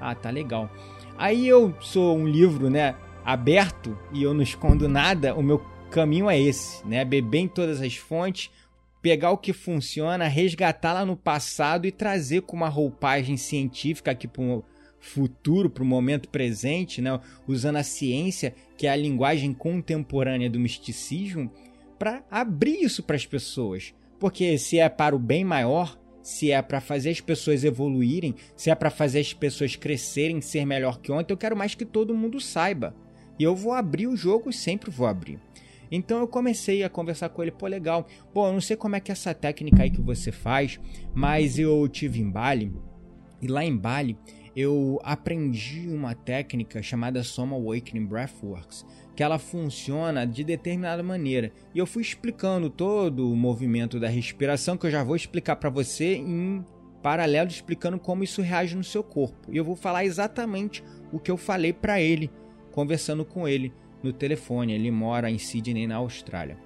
Ah, 0.00 0.14
tá 0.14 0.30
legal. 0.30 0.68
Aí 1.16 1.46
eu 1.46 1.74
sou 1.80 2.18
um 2.18 2.26
livro, 2.26 2.68
né, 2.68 2.96
aberto 3.24 3.96
e 4.12 4.22
eu 4.22 4.34
não 4.34 4.42
escondo 4.42 4.88
nada, 4.88 5.34
o 5.34 5.42
meu 5.42 5.60
caminho 5.90 6.28
é 6.28 6.40
esse, 6.40 6.86
né? 6.86 7.04
Beber 7.04 7.38
em 7.38 7.48
todas 7.48 7.80
as 7.80 7.94
fontes, 7.94 8.50
pegar 9.00 9.30
o 9.30 9.38
que 9.38 9.52
funciona, 9.52 10.26
resgatar 10.26 10.92
lá 10.92 11.04
no 11.04 11.16
passado 11.16 11.86
e 11.86 11.92
trazer 11.92 12.42
com 12.42 12.56
uma 12.56 12.68
roupagem 12.68 13.36
científica 13.36 14.10
aqui 14.10 14.26
para 14.26 14.42
futuro, 15.02 15.68
para 15.68 15.82
o 15.82 15.86
momento 15.86 16.28
presente, 16.28 17.02
né? 17.02 17.20
usando 17.46 17.76
a 17.76 17.82
ciência, 17.82 18.54
que 18.78 18.86
é 18.86 18.90
a 18.90 18.96
linguagem 18.96 19.52
contemporânea 19.52 20.48
do 20.48 20.60
misticismo, 20.60 21.50
para 21.98 22.24
abrir 22.30 22.82
isso 22.82 23.02
para 23.02 23.16
as 23.16 23.26
pessoas. 23.26 23.92
Porque 24.18 24.56
se 24.56 24.78
é 24.78 24.88
para 24.88 25.14
o 25.14 25.18
bem 25.18 25.44
maior, 25.44 25.98
se 26.22 26.52
é 26.52 26.62
para 26.62 26.80
fazer 26.80 27.10
as 27.10 27.20
pessoas 27.20 27.64
evoluírem, 27.64 28.36
se 28.56 28.70
é 28.70 28.74
para 28.76 28.90
fazer 28.90 29.18
as 29.18 29.34
pessoas 29.34 29.74
crescerem, 29.74 30.40
ser 30.40 30.64
melhor 30.64 31.00
que 31.00 31.10
ontem, 31.10 31.32
eu 31.32 31.36
quero 31.36 31.56
mais 31.56 31.74
que 31.74 31.84
todo 31.84 32.14
mundo 32.14 32.40
saiba. 32.40 32.94
E 33.38 33.42
eu 33.42 33.56
vou 33.56 33.72
abrir 33.72 34.06
o 34.06 34.16
jogo 34.16 34.50
e 34.50 34.52
sempre 34.52 34.88
vou 34.88 35.08
abrir. 35.08 35.40
Então 35.90 36.20
eu 36.20 36.28
comecei 36.28 36.84
a 36.84 36.88
conversar 36.88 37.28
com 37.30 37.42
ele, 37.42 37.50
pô, 37.50 37.66
legal. 37.66 38.06
Bom, 38.32 38.46
eu 38.46 38.52
não 38.52 38.60
sei 38.60 38.76
como 38.76 38.94
é 38.94 39.00
que 39.00 39.10
é 39.10 39.14
essa 39.14 39.34
técnica 39.34 39.82
aí 39.82 39.90
que 39.90 40.00
você 40.00 40.30
faz, 40.30 40.78
mas 41.12 41.58
eu 41.58 41.86
tive 41.88 42.20
em 42.20 42.30
Bali, 42.30 42.72
e 43.42 43.48
lá 43.48 43.64
em 43.64 43.76
Bali 43.76 44.16
eu 44.54 45.00
aprendi 45.02 45.88
uma 45.88 46.14
técnica 46.14 46.82
chamada 46.82 47.22
Soma 47.22 47.56
Awakening 47.56 48.06
Breathworks, 48.06 48.84
que 49.16 49.22
ela 49.22 49.38
funciona 49.38 50.26
de 50.26 50.44
determinada 50.44 51.02
maneira. 51.02 51.52
E 51.74 51.78
eu 51.78 51.86
fui 51.86 52.02
explicando 52.02 52.68
todo 52.68 53.30
o 53.30 53.36
movimento 53.36 53.98
da 53.98 54.08
respiração, 54.08 54.76
que 54.76 54.86
eu 54.86 54.90
já 54.90 55.02
vou 55.02 55.16
explicar 55.16 55.56
para 55.56 55.70
você 55.70 56.16
em 56.16 56.64
paralelo, 57.02 57.50
explicando 57.50 57.98
como 57.98 58.22
isso 58.22 58.42
reage 58.42 58.76
no 58.76 58.84
seu 58.84 59.02
corpo. 59.02 59.50
E 59.50 59.56
eu 59.56 59.64
vou 59.64 59.76
falar 59.76 60.04
exatamente 60.04 60.84
o 61.12 61.18
que 61.18 61.30
eu 61.30 61.36
falei 61.36 61.72
para 61.72 62.00
ele, 62.00 62.30
conversando 62.70 63.24
com 63.24 63.48
ele 63.48 63.72
no 64.02 64.12
telefone. 64.12 64.72
Ele 64.72 64.90
mora 64.90 65.30
em 65.30 65.38
Sydney, 65.38 65.86
na 65.86 65.96
Austrália. 65.96 66.58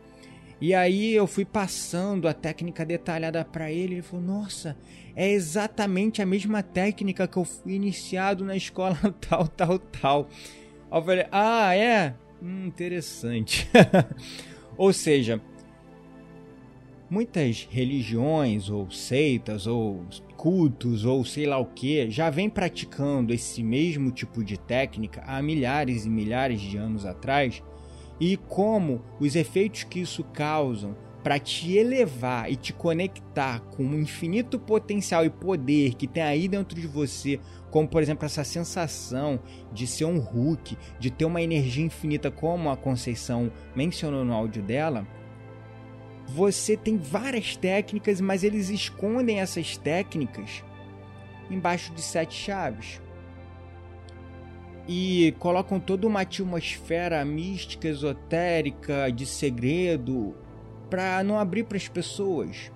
E 0.60 0.72
aí 0.72 1.12
eu 1.12 1.26
fui 1.26 1.44
passando 1.44 2.26
a 2.26 2.32
técnica 2.32 2.84
detalhada 2.84 3.44
para 3.44 3.70
ele. 3.70 3.96
Ele 3.96 4.02
falou: 4.02 4.24
Nossa, 4.24 4.76
é 5.14 5.30
exatamente 5.30 6.22
a 6.22 6.26
mesma 6.26 6.62
técnica 6.62 7.28
que 7.28 7.36
eu 7.36 7.44
fui 7.44 7.74
iniciado 7.74 8.44
na 8.44 8.56
escola 8.56 8.96
tal, 9.28 9.46
tal, 9.48 9.78
tal. 9.78 10.28
Eu 10.90 11.02
falei: 11.02 11.26
Ah, 11.30 11.74
é? 11.74 12.14
Hum, 12.42 12.66
interessante. 12.66 13.68
ou 14.78 14.92
seja, 14.92 15.40
muitas 17.10 17.68
religiões 17.70 18.70
ou 18.70 18.90
seitas 18.90 19.66
ou 19.66 20.04
cultos 20.36 21.04
ou 21.04 21.24
sei 21.24 21.46
lá 21.46 21.58
o 21.58 21.66
que 21.66 22.10
já 22.10 22.30
vem 22.30 22.48
praticando 22.48 23.32
esse 23.32 23.62
mesmo 23.62 24.10
tipo 24.10 24.42
de 24.42 24.58
técnica 24.58 25.22
há 25.26 25.40
milhares 25.40 26.04
e 26.04 26.10
milhares 26.10 26.60
de 26.60 26.76
anos 26.76 27.06
atrás 27.06 27.62
e 28.20 28.36
como 28.36 29.02
os 29.20 29.36
efeitos 29.36 29.84
que 29.84 30.00
isso 30.00 30.24
causam 30.24 30.96
para 31.22 31.40
te 31.40 31.76
elevar 31.76 32.50
e 32.50 32.54
te 32.54 32.72
conectar 32.72 33.58
com 33.60 33.82
o 33.82 33.98
infinito 33.98 34.60
potencial 34.60 35.24
e 35.24 35.30
poder 35.30 35.94
que 35.94 36.06
tem 36.06 36.22
aí 36.22 36.46
dentro 36.46 36.80
de 36.80 36.86
você, 36.86 37.40
como 37.68 37.88
por 37.88 38.00
exemplo 38.00 38.24
essa 38.24 38.44
sensação 38.44 39.40
de 39.72 39.88
ser 39.88 40.04
um 40.04 40.18
Hulk, 40.18 40.78
de 41.00 41.10
ter 41.10 41.24
uma 41.24 41.42
energia 41.42 41.84
infinita, 41.84 42.30
como 42.30 42.70
a 42.70 42.76
Conceição 42.76 43.50
mencionou 43.74 44.24
no 44.24 44.32
áudio 44.32 44.62
dela, 44.62 45.04
você 46.28 46.76
tem 46.76 46.96
várias 46.96 47.56
técnicas, 47.56 48.20
mas 48.20 48.44
eles 48.44 48.68
escondem 48.68 49.40
essas 49.40 49.76
técnicas 49.76 50.64
embaixo 51.50 51.92
de 51.92 52.02
sete 52.02 52.34
chaves. 52.34 53.00
E 54.88 55.34
colocam 55.38 55.80
toda 55.80 56.06
uma 56.06 56.20
atmosfera 56.20 57.24
mística, 57.24 57.88
esotérica, 57.88 59.10
de 59.10 59.26
segredo, 59.26 60.34
para 60.88 61.24
não 61.24 61.38
abrir 61.38 61.64
para 61.64 61.76
as 61.76 61.88
pessoas. 61.88 62.70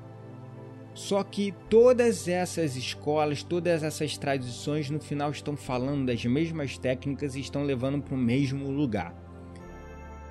Só 0.93 1.23
que 1.23 1.55
todas 1.69 2.27
essas 2.27 2.77
escolas, 2.77 3.43
todas 3.43 3.83
essas 3.83 4.19
tradições, 4.19 4.91
no 4.91 5.01
final 5.01 5.31
estão 5.31 5.57
falando 5.57 6.07
das 6.07 6.25
mesmas 6.25 6.77
técnicas 6.77 7.37
e 7.37 7.41
estão 7.41 7.63
levando 7.63 8.03
para 8.03 8.15
o 8.15 8.19
mesmo 8.19 8.71
lugar. 8.71 9.15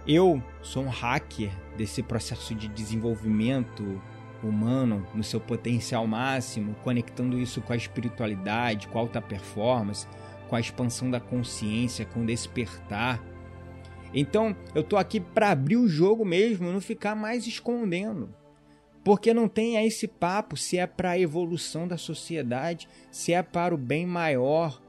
Eu 0.05 0.43
sou 0.61 0.83
um 0.83 0.89
hacker 0.89 1.51
desse 1.77 2.03
processo 2.03 2.53
de 2.53 2.67
desenvolvimento 2.67 4.01
humano 4.43 5.05
no 5.13 5.23
seu 5.23 5.39
potencial 5.39 6.05
máximo, 6.07 6.75
conectando 6.83 7.39
isso 7.39 7.61
com 7.61 7.73
a 7.73 7.75
espiritualidade, 7.75 8.87
com 8.87 8.97
a 8.97 9.01
alta 9.01 9.21
performance, 9.21 10.07
com 10.49 10.55
a 10.55 10.59
expansão 10.59 11.09
da 11.09 11.19
consciência, 11.19 12.05
com 12.05 12.23
o 12.23 12.25
despertar 12.25 13.23
então 14.13 14.55
eu 14.73 14.83
tô 14.83 14.97
aqui 14.97 15.19
para 15.19 15.51
abrir 15.51 15.77
o 15.77 15.87
jogo 15.87 16.25
mesmo, 16.25 16.71
não 16.71 16.81
ficar 16.81 17.15
mais 17.15 17.45
escondendo. 17.47 18.33
Porque 19.03 19.33
não 19.33 19.47
tem 19.47 19.85
esse 19.85 20.07
papo 20.07 20.57
se 20.57 20.77
é 20.77 20.85
para 20.85 21.11
a 21.11 21.19
evolução 21.19 21.87
da 21.87 21.97
sociedade, 21.97 22.87
se 23.11 23.31
é 23.31 23.41
para 23.41 23.73
o 23.73 23.77
bem 23.77 24.05
maior. 24.05 24.81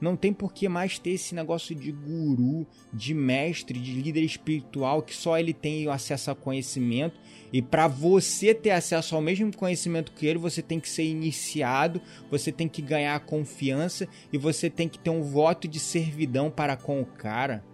Não 0.00 0.16
tem 0.16 0.32
por 0.32 0.52
que 0.52 0.68
mais 0.68 0.98
ter 0.98 1.10
esse 1.10 1.34
negócio 1.34 1.74
de 1.74 1.90
guru, 1.90 2.66
de 2.92 3.14
mestre, 3.14 3.78
de 3.78 3.92
líder 3.92 4.22
espiritual 4.22 5.02
que 5.02 5.14
só 5.14 5.38
ele 5.38 5.52
tem 5.52 5.88
acesso 5.88 6.30
ao 6.30 6.36
conhecimento 6.36 7.18
e 7.52 7.62
para 7.62 7.86
você 7.88 8.52
ter 8.52 8.70
acesso 8.70 9.14
ao 9.14 9.22
mesmo 9.22 9.54
conhecimento 9.56 10.12
que 10.12 10.26
ele, 10.26 10.38
você 10.38 10.60
tem 10.60 10.80
que 10.80 10.88
ser 10.88 11.04
iniciado, 11.04 12.00
você 12.30 12.50
tem 12.50 12.68
que 12.68 12.82
ganhar 12.82 13.18
confiança 13.20 14.08
e 14.32 14.38
você 14.38 14.68
tem 14.68 14.88
que 14.88 14.98
ter 14.98 15.10
um 15.10 15.22
voto 15.22 15.68
de 15.68 15.78
servidão 15.78 16.50
para 16.50 16.76
com 16.76 17.00
o 17.00 17.06
cara. 17.06 17.64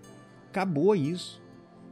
Acabou 0.49 0.95
isso. 0.95 1.43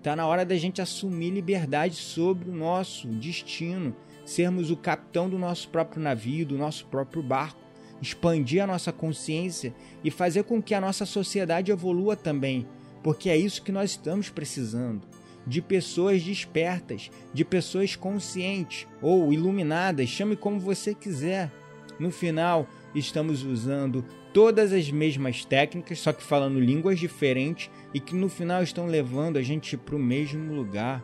Tá 0.03 0.17
na 0.17 0.27
hora 0.27 0.47
da 0.47 0.57
gente 0.57 0.81
assumir 0.81 1.31
liberdade 1.31 1.97
sobre 1.97 2.49
o 2.49 2.55
nosso 2.55 3.07
destino, 3.09 3.95
sermos 4.25 4.71
o 4.71 4.77
capitão 4.77 5.29
do 5.29 5.39
nosso 5.39 5.69
próprio 5.69 6.03
navio, 6.03 6.47
do 6.47 6.57
nosso 6.57 6.87
próprio 6.87 7.23
barco, 7.23 7.60
expandir 8.01 8.63
a 8.63 8.67
nossa 8.67 8.93
consciência 8.93 9.75
e 10.03 10.11
fazer 10.11 10.45
com 10.45 10.63
que 10.63 10.75
a 10.75 10.81
nossa 10.81 11.05
sociedade 11.05 11.71
evolua 11.71 12.17
também, 12.17 12.67
porque 13.03 13.29
é 13.29 13.37
isso 13.37 13.63
que 13.63 13.73
nós 13.73 13.91
estamos 13.91 14.29
precisando. 14.29 15.03
De 15.47 15.63
pessoas 15.63 16.23
despertas, 16.23 17.11
de 17.33 17.45
pessoas 17.45 17.97
conscientes 17.97 18.87
ou 19.01 19.33
iluminadas, 19.33 20.09
chame 20.09 20.37
como 20.37 20.61
você 20.61 20.95
quiser. 20.95 21.51
No 21.99 22.11
final, 22.11 22.69
estamos 22.95 23.43
usando 23.43 24.05
todas 24.33 24.73
as 24.73 24.91
mesmas 24.91 25.45
técnicas, 25.45 25.99
só 25.99 26.13
que 26.13 26.23
falando 26.23 26.61
línguas 26.61 26.99
diferentes 26.99 27.71
e 27.93 28.01
que 28.01 28.15
no 28.15 28.29
final 28.29 28.63
estão 28.63 28.87
levando 28.87 29.39
a 29.39 29.43
gente 29.43 29.77
para 29.77 29.97
o 29.97 29.99
mesmo 29.99 30.53
lugar. 30.53 31.03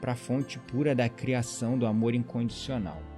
para 0.00 0.12
a 0.12 0.16
fonte 0.16 0.58
pura 0.58 0.96
da 0.96 1.08
criação 1.08 1.78
do 1.78 1.86
amor 1.86 2.12
incondicional. 2.12 3.11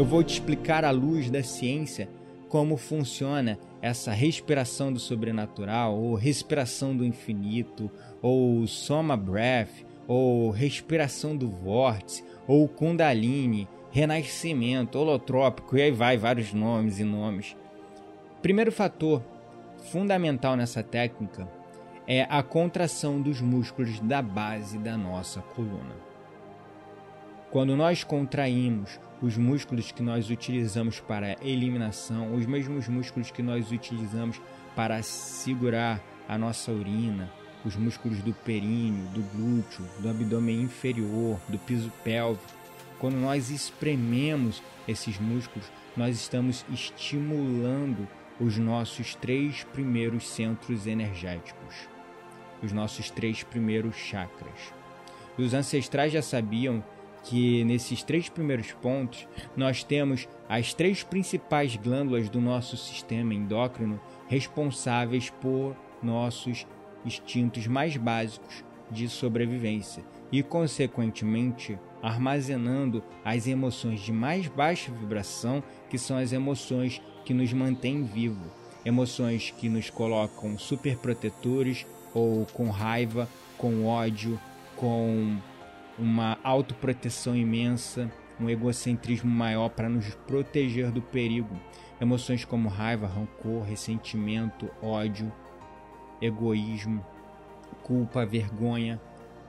Eu 0.00 0.04
vou 0.06 0.24
te 0.24 0.32
explicar 0.32 0.82
à 0.82 0.90
luz 0.90 1.28
da 1.28 1.42
ciência 1.42 2.08
como 2.48 2.78
funciona 2.78 3.58
essa 3.82 4.12
respiração 4.12 4.90
do 4.90 4.98
sobrenatural, 4.98 5.94
ou 5.94 6.14
respiração 6.14 6.96
do 6.96 7.04
infinito, 7.04 7.90
ou 8.22 8.66
soma 8.66 9.14
breath, 9.14 9.84
ou 10.08 10.48
respiração 10.48 11.36
do 11.36 11.50
vórtice, 11.50 12.24
ou 12.48 12.66
kundalini, 12.66 13.68
renascimento, 13.90 14.98
holotrópico, 14.98 15.76
e 15.76 15.82
aí 15.82 15.90
vai 15.90 16.16
vários 16.16 16.54
nomes 16.54 16.98
e 16.98 17.04
nomes. 17.04 17.54
Primeiro 18.40 18.72
fator 18.72 19.22
fundamental 19.92 20.56
nessa 20.56 20.82
técnica 20.82 21.46
é 22.06 22.22
a 22.22 22.42
contração 22.42 23.20
dos 23.20 23.42
músculos 23.42 24.00
da 24.00 24.22
base 24.22 24.78
da 24.78 24.96
nossa 24.96 25.42
coluna. 25.42 25.94
Quando 27.50 27.76
nós 27.76 28.02
contraímos 28.02 28.98
os 29.22 29.36
músculos 29.36 29.92
que 29.92 30.02
nós 30.02 30.30
utilizamos 30.30 31.00
para 31.00 31.36
eliminação, 31.42 32.34
os 32.34 32.46
mesmos 32.46 32.88
músculos 32.88 33.30
que 33.30 33.42
nós 33.42 33.70
utilizamos 33.70 34.40
para 34.74 35.02
segurar 35.02 36.00
a 36.28 36.38
nossa 36.38 36.72
urina, 36.72 37.30
os 37.64 37.76
músculos 37.76 38.22
do 38.22 38.32
períneo, 38.32 39.06
do 39.08 39.22
glúteo, 39.36 39.84
do 39.98 40.08
abdômen 40.08 40.62
inferior, 40.62 41.38
do 41.48 41.58
piso 41.58 41.92
pélvico. 42.02 42.44
Quando 42.98 43.16
nós 43.16 43.50
esprememos 43.50 44.62
esses 44.88 45.18
músculos, 45.18 45.70
nós 45.96 46.16
estamos 46.16 46.64
estimulando 46.72 48.08
os 48.40 48.56
nossos 48.56 49.14
três 49.14 49.64
primeiros 49.64 50.26
centros 50.28 50.86
energéticos, 50.86 51.88
os 52.62 52.72
nossos 52.72 53.10
três 53.10 53.42
primeiros 53.42 53.96
chakras. 53.96 54.72
Os 55.36 55.52
ancestrais 55.52 56.12
já 56.12 56.22
sabiam 56.22 56.82
que 57.24 57.64
nesses 57.64 58.02
três 58.02 58.28
primeiros 58.28 58.72
pontos 58.72 59.26
nós 59.56 59.82
temos 59.82 60.28
as 60.48 60.72
três 60.74 61.02
principais 61.02 61.76
glândulas 61.76 62.28
do 62.28 62.40
nosso 62.40 62.76
sistema 62.76 63.34
endócrino 63.34 64.00
responsáveis 64.28 65.30
por 65.30 65.76
nossos 66.02 66.66
instintos 67.04 67.66
mais 67.66 67.96
básicos 67.96 68.64
de 68.90 69.08
sobrevivência 69.08 70.04
e, 70.32 70.42
consequentemente, 70.42 71.78
armazenando 72.02 73.02
as 73.24 73.46
emoções 73.46 74.00
de 74.00 74.12
mais 74.12 74.46
baixa 74.48 74.92
vibração, 74.92 75.62
que 75.88 75.98
são 75.98 76.16
as 76.16 76.32
emoções 76.32 77.00
que 77.24 77.34
nos 77.34 77.52
mantêm 77.52 78.02
vivos, 78.02 78.50
emoções 78.84 79.52
que 79.56 79.68
nos 79.68 79.90
colocam 79.90 80.58
superprotetores 80.58 81.86
ou 82.14 82.46
com 82.46 82.70
raiva, 82.70 83.28
com 83.56 83.86
ódio, 83.86 84.40
com 84.76 85.36
uma 86.00 86.38
autoproteção 86.42 87.36
imensa, 87.36 88.10
um 88.40 88.48
egocentrismo 88.48 89.30
maior 89.30 89.68
para 89.68 89.88
nos 89.88 90.14
proteger 90.26 90.90
do 90.90 91.02
perigo. 91.02 91.54
Emoções 92.00 92.44
como 92.44 92.68
raiva, 92.68 93.06
rancor, 93.06 93.62
ressentimento, 93.62 94.70
ódio, 94.82 95.30
egoísmo, 96.22 97.04
culpa, 97.82 98.24
vergonha, 98.24 99.00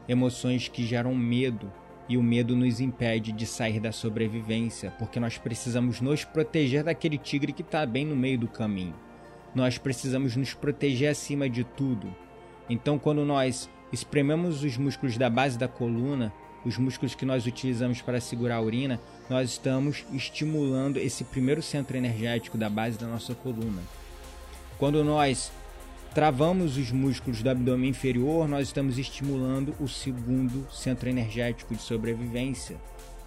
emoções 0.07 0.67
que 0.67 0.85
geram 0.85 1.15
medo 1.15 1.71
e 2.09 2.17
o 2.17 2.23
medo 2.23 2.55
nos 2.55 2.81
impede 2.81 3.31
de 3.31 3.45
sair 3.45 3.79
da 3.79 3.93
sobrevivência, 3.93 4.91
porque 4.99 5.19
nós 5.19 5.37
precisamos 5.37 6.01
nos 6.01 6.25
proteger 6.25 6.83
daquele 6.83 7.17
tigre 7.17 7.53
que 7.53 7.61
está 7.61 7.85
bem 7.85 8.05
no 8.05 8.15
meio 8.15 8.37
do 8.37 8.49
caminho. 8.49 8.95
Nós 9.55 9.77
precisamos 9.77 10.35
nos 10.35 10.53
proteger 10.53 11.09
acima 11.09 11.49
de 11.49 11.63
tudo. 11.63 12.13
Então, 12.69 12.99
quando 12.99 13.23
nós 13.23 13.69
esprememos 13.91 14.63
os 14.63 14.77
músculos 14.77 15.17
da 15.17 15.29
base 15.29 15.57
da 15.57 15.67
coluna, 15.67 16.33
os 16.65 16.77
músculos 16.77 17.15
que 17.15 17.25
nós 17.25 17.45
utilizamos 17.45 18.01
para 18.01 18.21
segurar 18.21 18.57
a 18.57 18.61
urina, 18.61 18.99
nós 19.29 19.49
estamos 19.49 20.05
estimulando 20.13 20.97
esse 20.97 21.23
primeiro 21.23 21.61
centro 21.61 21.97
energético 21.97 22.57
da 22.57 22.69
base 22.69 22.97
da 22.97 23.07
nossa 23.07 23.33
coluna. 23.33 23.81
Quando 24.77 25.03
nós 25.03 25.51
travamos 26.13 26.77
os 26.77 26.91
músculos 26.91 27.41
do 27.41 27.49
abdômen 27.49 27.89
inferior, 27.89 28.47
nós 28.47 28.67
estamos 28.67 28.97
estimulando 28.97 29.73
o 29.79 29.87
segundo 29.87 30.67
centro 30.71 31.09
energético 31.09 31.73
de 31.73 31.81
sobrevivência, 31.81 32.77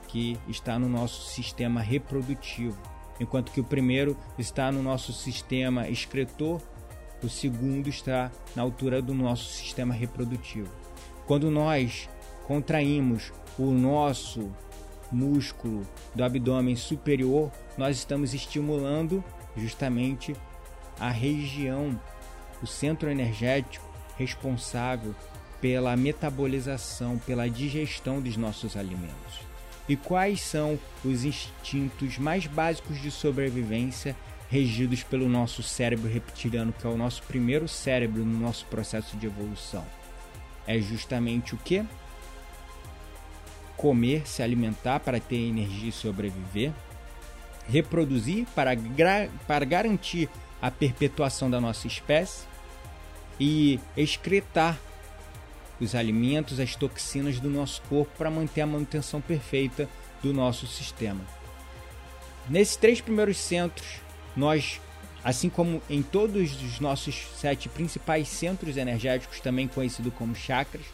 que 0.09 0.39
está 0.49 0.79
no 0.79 0.89
nosso 0.89 1.31
sistema 1.31 1.81
reprodutivo. 1.81 2.79
Enquanto 3.19 3.53
que 3.53 3.61
o 3.61 3.65
primeiro 3.65 4.17
está 4.39 4.71
no 4.71 4.83
nosso 4.83 5.13
sistema 5.13 5.89
excretor, 5.89 6.61
o 7.25 7.31
segundo 7.31 7.89
está 7.89 8.31
na 8.55 8.63
altura 8.63 9.01
do 9.01 9.15
nosso 9.15 9.45
sistema 9.53 9.95
reprodutivo. 9.95 10.71
Quando 11.27 11.51
nós 11.51 12.09
contraímos 12.47 13.33
o 13.59 13.71
nosso 13.71 14.53
músculo 15.11 15.87
do 16.15 16.23
abdômen 16.23 16.77
superior, 16.77 17.51
nós 17.79 17.97
estamos 17.97 18.35
estimulando 18.35 19.25
justamente 19.57 20.37
a 20.99 21.11
região, 21.11 21.99
o 22.63 22.67
centro 22.67 23.11
energético 23.11 23.89
responsável 24.17 25.15
pela 25.61 25.97
metabolização, 25.97 27.19
pela 27.19 27.49
digestão 27.49 28.21
dos 28.21 28.37
nossos 28.37 28.77
alimentos. 28.77 29.41
E 29.89 29.97
quais 29.97 30.41
são 30.41 30.79
os 31.05 31.25
instintos 31.25 32.19
mais 32.19 32.47
básicos 32.47 33.01
de 33.01 33.11
sobrevivência 33.11 34.17
regidos 34.49 35.03
pelo 35.03 35.29
nosso 35.29 35.63
cérebro 35.63 36.09
reptiliano, 36.09 36.73
que 36.73 36.87
é 36.87 36.91
o 36.91 36.97
nosso 36.97 37.23
primeiro 37.23 37.67
cérebro 37.67 38.25
no 38.25 38.39
nosso 38.39 38.67
processo 38.67 39.17
de 39.17 39.27
evolução? 39.27 39.85
É 40.67 40.79
justamente 40.81 41.55
o 41.55 41.59
que? 41.59 41.85
comer, 43.77 44.27
se 44.27 44.43
alimentar 44.43 45.01
para 45.01 45.21
ter 45.21 45.37
energia 45.37 45.89
e 45.89 45.93
sobreviver, 45.93 46.73
reproduzir 47.69 48.47
para, 48.55 48.71
para 49.47 49.65
garantir 49.65 50.29
a 50.61 50.71
perpetuação 50.71 51.51
da 51.51 51.61
nossa 51.61 51.87
espécie 51.87 52.47
e 53.39 53.81
excretar 53.97 54.79
os 55.81 55.95
alimentos, 55.95 56.61
as 56.61 56.77
toxinas 56.77 57.41
do 57.41 57.51
nosso 57.51 57.83
corpo 57.83 58.11
para 58.17 58.31
manter 58.31 58.63
a 58.63 58.67
manutenção 58.67 59.21
perfeita 59.21 59.89
do 60.23 60.33
nosso 60.33 60.67
sistema. 60.67 61.21
Nesses 62.49 62.77
três 62.77 63.01
primeiros 63.01 63.39
centros, 63.39 64.01
nós, 64.37 64.81
assim 65.23 65.49
como 65.49 65.81
em 65.89 66.03
todos 66.03 66.63
os 66.63 66.81
nossos 66.81 67.27
sete 67.37 67.69
principais 67.69 68.29
centros 68.29 68.77
energéticos, 68.77 69.41
também 69.41 69.69
conhecido 69.69 70.11
como 70.11 70.35
chakras, 70.35 70.85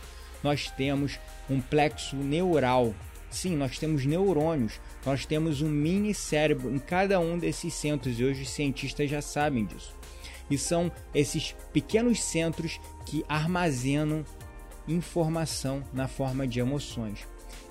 nós 0.42 0.70
temos 0.70 1.18
um 1.48 1.60
plexo 1.60 2.16
neural. 2.16 2.94
Sim, 3.30 3.56
nós 3.56 3.78
temos 3.78 4.04
neurônios, 4.04 4.80
nós 5.06 5.24
temos 5.24 5.62
um 5.62 5.68
mini 5.68 6.12
cérebro 6.12 6.74
em 6.74 6.78
cada 6.78 7.20
um 7.20 7.38
desses 7.38 7.72
centros 7.74 8.18
e 8.18 8.24
hoje 8.24 8.42
os 8.42 8.50
cientistas 8.50 9.08
já 9.08 9.22
sabem 9.22 9.64
disso. 9.64 9.94
E 10.50 10.58
são 10.58 10.90
esses 11.14 11.54
pequenos 11.72 12.20
centros 12.20 12.80
que 13.06 13.24
armazenam 13.28 14.24
informação 14.88 15.84
na 15.92 16.08
forma 16.08 16.46
de 16.46 16.58
emoções. 16.58 17.20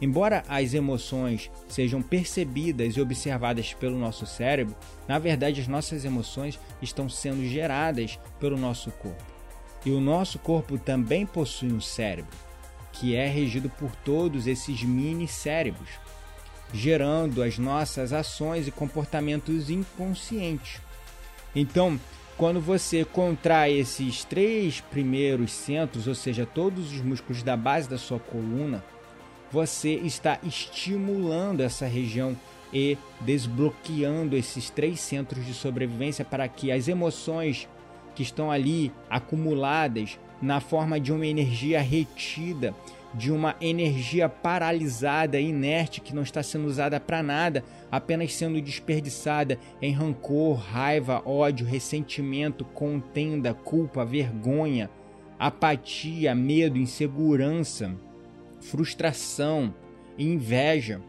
Embora 0.02 0.44
as 0.48 0.74
emoções 0.74 1.52
sejam 1.68 2.02
percebidas 2.02 2.96
e 2.96 3.02
observadas 3.02 3.74
pelo 3.74 3.98
nosso 3.98 4.26
cérebro, 4.26 4.76
na 5.08 5.20
verdade 5.20 5.60
as 5.60 5.68
nossas 5.68 6.06
emoções 6.06 6.60
estão 6.82 7.10
sendo 7.10 7.46
geradas 7.46 8.18
pelo 8.40 8.58
nosso 8.58 8.92
corpo. 8.92 9.24
E 9.86 9.92
o 9.92 10.00
nosso 10.00 10.40
corpo 10.40 10.78
também 10.78 11.26
possui 11.26 11.72
um 11.72 11.82
cérebro 11.82 12.50
que 12.92 13.16
é 13.16 13.28
regido 13.28 13.70
por 13.70 13.96
todos 13.98 14.48
esses 14.48 14.84
mini 14.84 15.28
cérebros, 15.28 15.90
gerando 16.74 17.42
as 17.42 17.58
nossas 17.58 18.12
ações 18.12 18.68
e 18.68 18.72
comportamentos 18.72 19.70
inconscientes. 19.70 20.82
Então, 21.56 22.00
quando 22.38 22.60
você 22.60 23.06
contrai 23.06 23.74
esses 23.74 24.24
três 24.24 24.82
primeiros 24.82 25.52
centros, 25.52 26.08
ou 26.08 26.16
seja, 26.16 26.46
todos 26.46 26.92
os 26.92 27.02
músculos 27.02 27.44
da 27.44 27.56
base 27.56 27.90
da 27.90 27.98
sua 27.98 28.20
coluna, 28.20 28.84
você 29.52 29.96
está 29.96 30.40
estimulando 30.44 31.62
essa 31.62 31.86
região 31.86 32.36
e 32.72 32.98
desbloqueando 33.22 34.36
esses 34.36 34.70
três 34.70 35.00
centros 35.00 35.46
de 35.46 35.54
sobrevivência 35.54 36.24
para 36.24 36.48
que 36.48 36.72
as 36.72 36.88
emoções 36.88 37.68
que 38.16 38.24
estão 38.24 38.52
ali 38.52 38.92
acumuladas 39.10 40.20
na 40.42 40.60
forma 40.60 41.00
de 41.00 41.12
uma 41.12 41.26
energia 41.26 41.82
retida, 41.82 42.74
de 43.14 43.32
uma 43.32 43.56
energia 43.60 44.30
paralisada, 44.30 45.40
inerte, 45.40 46.00
que 46.00 46.14
não 46.14 46.22
está 46.22 46.44
sendo 46.44 46.68
usada 46.68 47.00
para 47.00 47.24
nada, 47.24 47.64
apenas 47.92 48.34
sendo 48.34 48.62
desperdiçada 48.62 49.58
em 49.82 49.92
rancor, 49.92 50.58
raiva, 50.58 51.22
ódio, 51.26 51.66
ressentimento, 51.66 52.64
contenda, 52.64 53.54
culpa, 53.54 54.06
vergonha, 54.06 54.90
apatia, 55.40 56.36
medo, 56.36 56.78
insegurança, 56.78 57.96
frustração, 58.62 59.74
inveja. 60.18 61.02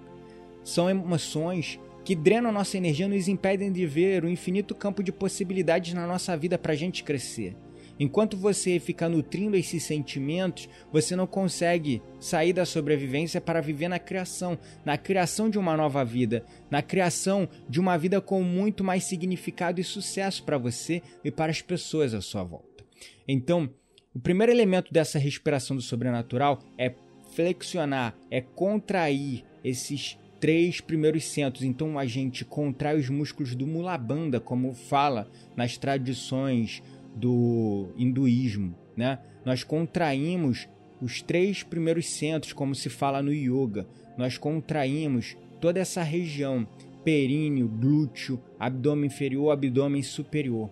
São 0.63 0.89
emoções 0.89 1.79
que 2.05 2.15
drenam 2.15 2.53
nossa 2.53 2.77
energia 2.77 3.07
e 3.07 3.09
nos 3.09 3.29
impedem 3.29 3.71
de 3.73 3.87
ver 3.87 4.25
o 4.25 4.29
infinito 4.29 4.75
campo 4.75 5.03
de 5.03 5.13
possibilidades 5.13 5.95
na 5.95 6.07
nossa 6.07 6.37
vida 6.37 6.59
para 6.59 6.73
a 6.73 6.77
gente 6.77 7.05
crescer. 7.05 7.57
Enquanto 8.01 8.35
você 8.35 8.81
fica 8.81 9.11
nutrindo 9.11 9.57
esses 9.57 9.83
sentimentos, 9.83 10.67
você 10.91 11.15
não 11.15 11.27
consegue 11.27 12.01
sair 12.19 12.55
da 12.55 12.65
sobrevivência 12.65 13.43
para 13.43 13.61
viver 13.61 13.89
na 13.89 13.99
criação, 13.99 14.59
na 14.87 14.97
criação 14.97 15.51
de 15.51 15.59
uma 15.59 15.77
nova 15.77 16.03
vida, 16.03 16.43
na 16.71 16.81
criação 16.81 17.47
de 17.69 17.79
uma 17.79 17.99
vida 17.99 18.19
com 18.19 18.43
muito 18.43 18.83
mais 18.83 19.05
significado 19.05 19.83
e 19.83 19.85
sucesso 19.85 20.43
para 20.45 20.57
você 20.57 21.03
e 21.23 21.31
para 21.31 21.53
as 21.53 21.61
pessoas 21.61 22.15
à 22.15 22.23
sua 22.23 22.43
volta. 22.43 22.87
Então, 23.29 23.69
o 24.15 24.19
primeiro 24.19 24.51
elemento 24.51 24.91
dessa 24.91 25.19
respiração 25.19 25.77
do 25.77 25.83
sobrenatural 25.83 26.59
é 26.79 26.95
flexionar, 27.33 28.15
é 28.31 28.41
contrair 28.41 29.45
esses 29.63 30.19
três 30.39 30.81
primeiros 30.81 31.25
centros. 31.25 31.63
Então 31.63 31.99
a 31.99 32.07
gente 32.07 32.45
contrai 32.45 32.97
os 32.99 33.09
músculos 33.09 33.55
do 33.55 33.67
mulabanda, 33.67 34.41
como 34.41 34.75
fala 34.75 35.31
nas 35.57 35.77
tradições 35.77 36.83
do 37.15 37.89
hinduísmo, 37.97 38.75
né? 38.97 39.19
Nós 39.45 39.65
contraímos 39.65 40.69
os 41.01 41.23
três 41.23 41.63
primeiros 41.63 42.07
centros, 42.07 42.53
como 42.53 42.75
se 42.75 42.89
fala 42.89 43.23
no 43.23 43.33
yoga. 43.33 43.87
Nós 44.17 44.37
contraímos 44.37 45.37
toda 45.61 45.81
essa 45.81 46.03
região, 46.03 46.67
períneo, 47.05 47.69
glúteo, 47.69 48.41
abdômen 48.59 49.07
inferior, 49.07 49.51
abdômen 49.51 50.03
superior. 50.03 50.71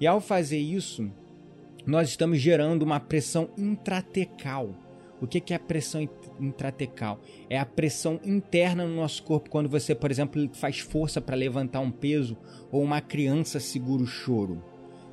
E 0.00 0.06
ao 0.06 0.20
fazer 0.20 0.58
isso, 0.58 1.10
nós 1.86 2.08
estamos 2.08 2.38
gerando 2.40 2.82
uma 2.82 3.00
pressão 3.00 3.50
intratecal. 3.58 4.74
O 5.24 5.26
que 5.26 5.54
é 5.54 5.56
a 5.56 5.58
pressão 5.60 6.06
intratecal? 6.38 7.18
É 7.48 7.58
a 7.58 7.64
pressão 7.64 8.20
interna 8.22 8.86
no 8.86 8.94
nosso 8.94 9.22
corpo 9.22 9.48
quando 9.48 9.70
você, 9.70 9.94
por 9.94 10.10
exemplo, 10.10 10.50
faz 10.52 10.80
força 10.80 11.18
para 11.18 11.34
levantar 11.34 11.80
um 11.80 11.90
peso 11.90 12.36
ou 12.70 12.82
uma 12.82 13.00
criança 13.00 13.58
segura 13.58 14.02
o 14.02 14.06
choro. 14.06 14.62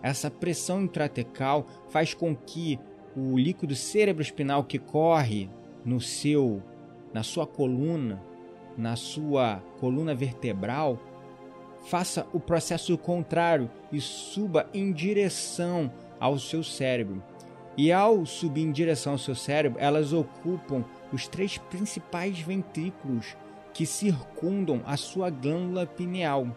Essa 0.04 0.30
pressão 0.30 0.82
intratecal 0.82 1.66
faz 1.90 2.14
com 2.14 2.36
que 2.36 2.78
o 3.16 3.38
líquido 3.38 3.74
cerebroespinal 3.74 4.66
que 4.66 4.78
corre 4.78 5.50
no 5.86 6.02
seu 6.02 6.62
na 7.14 7.24
sua 7.24 7.48
coluna, 7.48 8.22
na 8.78 8.98
sua 8.98 9.64
coluna 9.80 10.14
vertebral, 10.14 11.00
faça 11.86 12.28
o 12.34 12.40
processo 12.40 12.98
contrário 12.98 13.72
e 13.94 14.02
suba 14.02 14.70
em 14.74 14.92
direção 14.92 15.90
ao 16.20 16.38
seu 16.38 16.64
cérebro. 16.64 17.24
E 17.78 17.92
ao 17.92 18.26
subir 18.26 18.64
em 18.64 18.72
direção 18.72 19.14
ao 19.14 19.18
seu 19.18 19.36
cérebro, 19.36 19.80
elas 19.80 20.14
ocupam 20.14 20.84
os 21.12 21.28
três 21.28 21.58
principais 21.58 22.40
ventrículos 22.40 23.36
que 23.74 23.86
circundam 23.86 24.82
a 24.86 24.98
sua 24.98 25.30
glândula 25.30 25.86
pineal. 25.86 26.48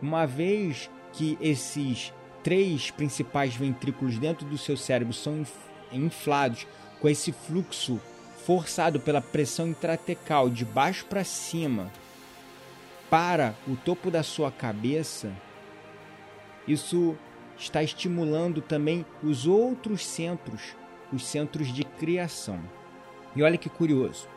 Uma 0.00 0.26
vez 0.26 0.90
que 1.12 1.38
esses 1.40 2.12
três 2.42 2.90
principais 2.90 3.56
ventrículos 3.56 4.18
dentro 4.18 4.46
do 4.46 4.58
seu 4.58 4.76
cérebro 4.76 5.14
são 5.14 5.44
inflados 5.90 6.66
com 7.00 7.08
esse 7.08 7.32
fluxo 7.32 8.00
forçado 8.44 9.00
pela 9.00 9.20
pressão 9.20 9.68
intratecal 9.68 10.48
de 10.48 10.64
baixo 10.64 11.06
para 11.06 11.24
cima 11.24 11.90
para 13.10 13.54
o 13.66 13.76
topo 13.76 14.10
da 14.10 14.22
sua 14.22 14.50
cabeça, 14.50 15.32
isso 16.66 17.16
está 17.58 17.82
estimulando 17.82 18.60
também 18.60 19.04
os 19.22 19.46
outros 19.46 20.04
centros, 20.04 20.76
os 21.12 21.24
centros 21.24 21.68
de 21.68 21.84
criação. 21.84 22.60
E 23.34 23.42
olha 23.42 23.58
que 23.58 23.68
curioso. 23.68 24.28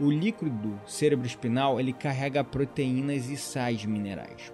O 0.00 0.10
líquido 0.10 0.80
cerebroespinal 0.86 1.80
ele 1.80 1.92
carrega 1.92 2.44
proteínas 2.44 3.28
e 3.28 3.36
sais 3.36 3.84
minerais. 3.84 4.52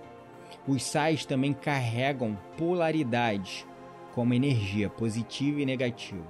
Os 0.67 0.83
sais 0.83 1.27
também 1.27 1.53
carregam 1.53 2.39
polaridades, 2.57 3.67
como 4.15 4.33
energia 4.33 4.89
positiva 4.89 5.61
e 5.61 5.67
negativa. 5.67 6.27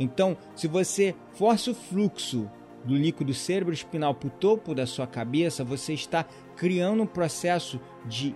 Então, 0.00 0.36
se 0.56 0.66
você 0.66 1.14
força 1.34 1.70
o 1.70 1.74
fluxo 1.74 2.50
do 2.84 2.96
líquido 2.96 3.34
cerebroespinal 3.34 4.14
para 4.14 4.28
o 4.28 4.30
topo 4.30 4.74
da 4.74 4.86
sua 4.86 5.06
cabeça, 5.06 5.62
você 5.62 5.92
está 5.92 6.24
criando 6.56 7.02
um 7.02 7.06
processo 7.06 7.80
de 8.06 8.34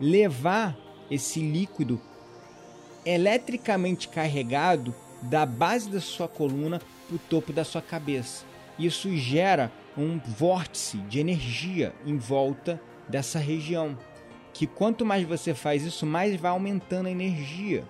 levar 0.00 0.76
esse 1.10 1.40
líquido 1.40 2.00
eletricamente 3.04 4.08
carregado 4.08 4.94
da 5.22 5.46
base 5.46 5.90
da 5.90 6.00
sua 6.00 6.28
coluna 6.28 6.80
para 7.06 7.16
o 7.16 7.18
topo 7.18 7.52
da 7.52 7.64
sua 7.64 7.82
cabeça. 7.82 8.44
Isso 8.78 9.14
gera 9.16 9.70
um 9.96 10.18
vórtice 10.18 10.96
de 10.98 11.20
energia 11.20 11.94
em 12.06 12.16
volta 12.16 12.80
dessa 13.08 13.38
região 13.38 13.96
que 14.52 14.66
quanto 14.66 15.04
mais 15.04 15.26
você 15.26 15.54
faz 15.54 15.84
isso, 15.84 16.04
mais 16.04 16.36
vai 16.36 16.50
aumentando 16.50 17.06
a 17.06 17.10
energia. 17.10 17.84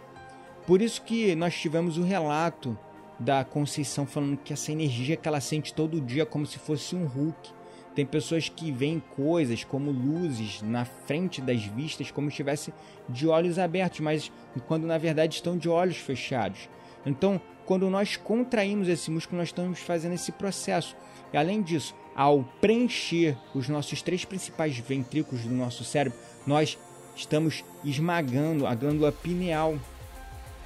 Por 0.67 0.81
isso 0.81 1.03
que 1.03 1.35
nós 1.35 1.55
tivemos 1.55 1.99
o 1.99 2.03
relato 2.03 2.79
da 3.19 3.45
Conceição 3.45 4.07
falando 4.07 4.37
que 4.37 4.53
essa 4.53 4.73
energia 4.73 5.17
que 5.17 5.27
ela 5.27 5.41
sente 5.41 5.75
todo 5.75 6.01
dia 6.01 6.25
como 6.25 6.47
se 6.47 6.59
fosse 6.59 6.95
um 6.95 7.05
Hulk. 7.05 7.51
Tem 7.95 8.07
pessoas 8.07 8.49
que 8.49 8.73
veem 8.73 9.03
coisas 9.15 9.65
como 9.65 9.91
luzes 9.91 10.63
na 10.63 10.85
frente 10.85 11.41
das 11.41 11.63
vistas 11.63 12.11
como 12.11 12.29
se 12.29 12.33
estivesse 12.33 12.73
de 13.09 13.29
olhos 13.29 13.59
abertos, 13.59 14.01
mas 14.01 14.33
quando 14.67 14.87
na 14.87 14.97
verdade 14.97 15.35
estão 15.35 15.59
de 15.59 15.69
olhos 15.69 15.99
fechados. 15.99 16.69
Então, 17.05 17.41
quando 17.67 17.89
nós 17.91 18.17
contraímos 18.17 18.89
esse 18.89 19.11
músculo, 19.11 19.39
nós 19.39 19.49
estamos 19.49 19.79
fazendo 19.81 20.15
esse 20.15 20.33
processo. 20.33 20.97
E 21.33 21.37
além 21.37 21.63
disso, 21.63 21.95
ao 22.15 22.45
preencher 22.61 23.37
os 23.55 23.69
nossos 23.69 24.03
três 24.03 24.25
principais 24.25 24.77
ventrículos 24.79 25.45
do 25.45 25.55
nosso 25.55 25.85
cérebro, 25.85 26.19
nós 26.47 26.79
estamos 27.15 27.65
esmagando 27.85 28.67
a 28.67 28.75
glândula 28.75 29.13
pineal, 29.13 29.79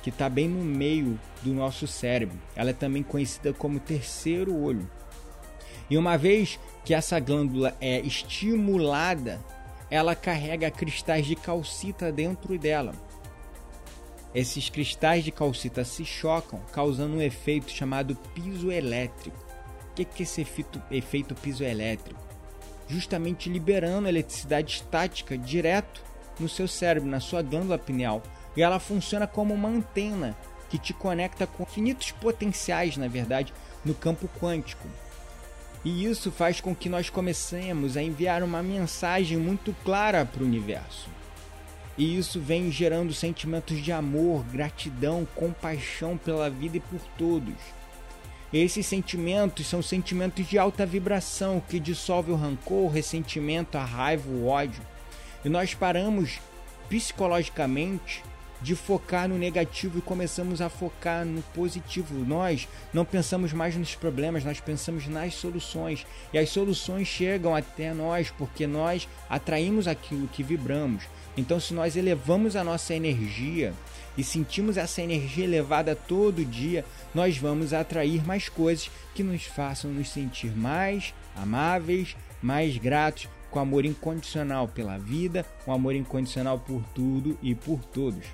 que 0.02 0.10
está 0.10 0.28
bem 0.28 0.48
no 0.48 0.64
meio 0.64 1.18
do 1.42 1.52
nosso 1.52 1.86
cérebro. 1.86 2.38
Ela 2.54 2.70
é 2.70 2.72
também 2.72 3.02
conhecida 3.02 3.52
como 3.52 3.80
terceiro 3.80 4.54
olho. 4.56 4.88
E 5.88 5.96
uma 5.96 6.16
vez 6.16 6.58
que 6.84 6.94
essa 6.94 7.18
glândula 7.20 7.76
é 7.80 8.00
estimulada, 8.00 9.40
ela 9.90 10.14
carrega 10.14 10.70
cristais 10.70 11.26
de 11.26 11.36
calcita 11.36 12.10
dentro 12.10 12.58
dela. 12.58 12.92
Esses 14.34 14.68
cristais 14.68 15.24
de 15.24 15.30
calcita 15.30 15.84
se 15.84 16.04
chocam, 16.04 16.60
causando 16.72 17.16
um 17.16 17.22
efeito 17.22 17.70
chamado 17.70 18.16
piso 18.34 18.70
elétrico. 18.70 19.36
O 19.90 19.94
que 19.94 20.02
é 20.02 20.22
esse 20.22 20.42
efeito, 20.42 20.82
efeito 20.90 21.34
pisoelétrico? 21.34 22.26
justamente 22.88 23.48
liberando 23.48 24.08
eletricidade 24.08 24.74
estática 24.76 25.36
direto 25.36 26.02
no 26.38 26.48
seu 26.48 26.68
cérebro, 26.68 27.08
na 27.08 27.20
sua 27.20 27.42
glândula 27.42 27.78
pineal. 27.78 28.22
E 28.56 28.62
ela 28.62 28.78
funciona 28.78 29.26
como 29.26 29.54
uma 29.54 29.68
antena 29.68 30.36
que 30.68 30.78
te 30.78 30.92
conecta 30.92 31.46
com 31.46 31.62
infinitos 31.62 32.10
potenciais, 32.12 32.96
na 32.96 33.08
verdade, 33.08 33.52
no 33.84 33.94
campo 33.94 34.28
quântico. 34.40 34.86
E 35.86 36.04
isso 36.04 36.32
faz 36.32 36.60
com 36.60 36.74
que 36.74 36.88
nós 36.88 37.08
comecemos 37.08 37.96
a 37.96 38.02
enviar 38.02 38.42
uma 38.42 38.60
mensagem 38.60 39.38
muito 39.38 39.72
clara 39.84 40.26
para 40.26 40.42
o 40.42 40.44
universo. 40.44 41.08
E 41.96 42.18
isso 42.18 42.40
vem 42.40 42.72
gerando 42.72 43.14
sentimentos 43.14 43.80
de 43.80 43.92
amor, 43.92 44.42
gratidão, 44.46 45.24
compaixão 45.36 46.18
pela 46.18 46.50
vida 46.50 46.78
e 46.78 46.80
por 46.80 47.00
todos. 47.16 47.54
Esses 48.52 48.84
sentimentos 48.84 49.68
são 49.68 49.80
sentimentos 49.80 50.48
de 50.48 50.58
alta 50.58 50.84
vibração 50.84 51.62
que 51.68 51.78
dissolve 51.78 52.32
o 52.32 52.36
rancor, 52.36 52.86
o 52.86 52.92
ressentimento, 52.92 53.78
a 53.78 53.84
raiva, 53.84 54.28
o 54.28 54.48
ódio. 54.48 54.82
E 55.44 55.48
nós 55.48 55.72
paramos 55.72 56.40
psicologicamente 56.88 58.24
de 58.60 58.74
focar 58.74 59.28
no 59.28 59.38
negativo 59.38 59.98
e 59.98 60.02
começamos 60.02 60.60
a 60.60 60.68
focar 60.68 61.24
no 61.24 61.42
positivo. 61.42 62.24
Nós 62.24 62.68
não 62.92 63.04
pensamos 63.04 63.52
mais 63.52 63.76
nos 63.76 63.94
problemas, 63.94 64.44
nós 64.44 64.60
pensamos 64.60 65.06
nas 65.06 65.34
soluções. 65.34 66.06
E 66.32 66.38
as 66.38 66.50
soluções 66.50 67.06
chegam 67.06 67.54
até 67.54 67.92
nós 67.92 68.30
porque 68.30 68.66
nós 68.66 69.08
atraímos 69.28 69.86
aquilo 69.86 70.28
que 70.28 70.42
vibramos. 70.42 71.04
Então, 71.36 71.60
se 71.60 71.74
nós 71.74 71.96
elevamos 71.96 72.56
a 72.56 72.64
nossa 72.64 72.94
energia 72.94 73.74
e 74.16 74.24
sentimos 74.24 74.76
essa 74.76 75.02
energia 75.02 75.44
elevada 75.44 75.94
todo 75.94 76.44
dia, 76.44 76.84
nós 77.14 77.36
vamos 77.36 77.74
atrair 77.74 78.24
mais 78.26 78.48
coisas 78.48 78.90
que 79.14 79.22
nos 79.22 79.44
façam 79.44 79.90
nos 79.90 80.08
sentir 80.08 80.56
mais 80.56 81.12
amáveis, 81.34 82.16
mais 82.40 82.78
gratos, 82.78 83.28
com 83.50 83.60
amor 83.60 83.84
incondicional 83.84 84.68
pela 84.68 84.98
vida, 84.98 85.44
com 85.64 85.72
amor 85.72 85.94
incondicional 85.94 86.58
por 86.58 86.82
tudo 86.94 87.38
e 87.42 87.54
por 87.54 87.84
todos. 87.84 88.24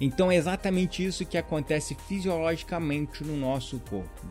Então 0.00 0.30
é 0.30 0.36
exatamente 0.36 1.04
isso 1.04 1.26
que 1.26 1.36
acontece 1.36 1.96
fisiologicamente 2.06 3.24
no 3.24 3.36
nosso 3.36 3.80
corpo. 3.80 4.26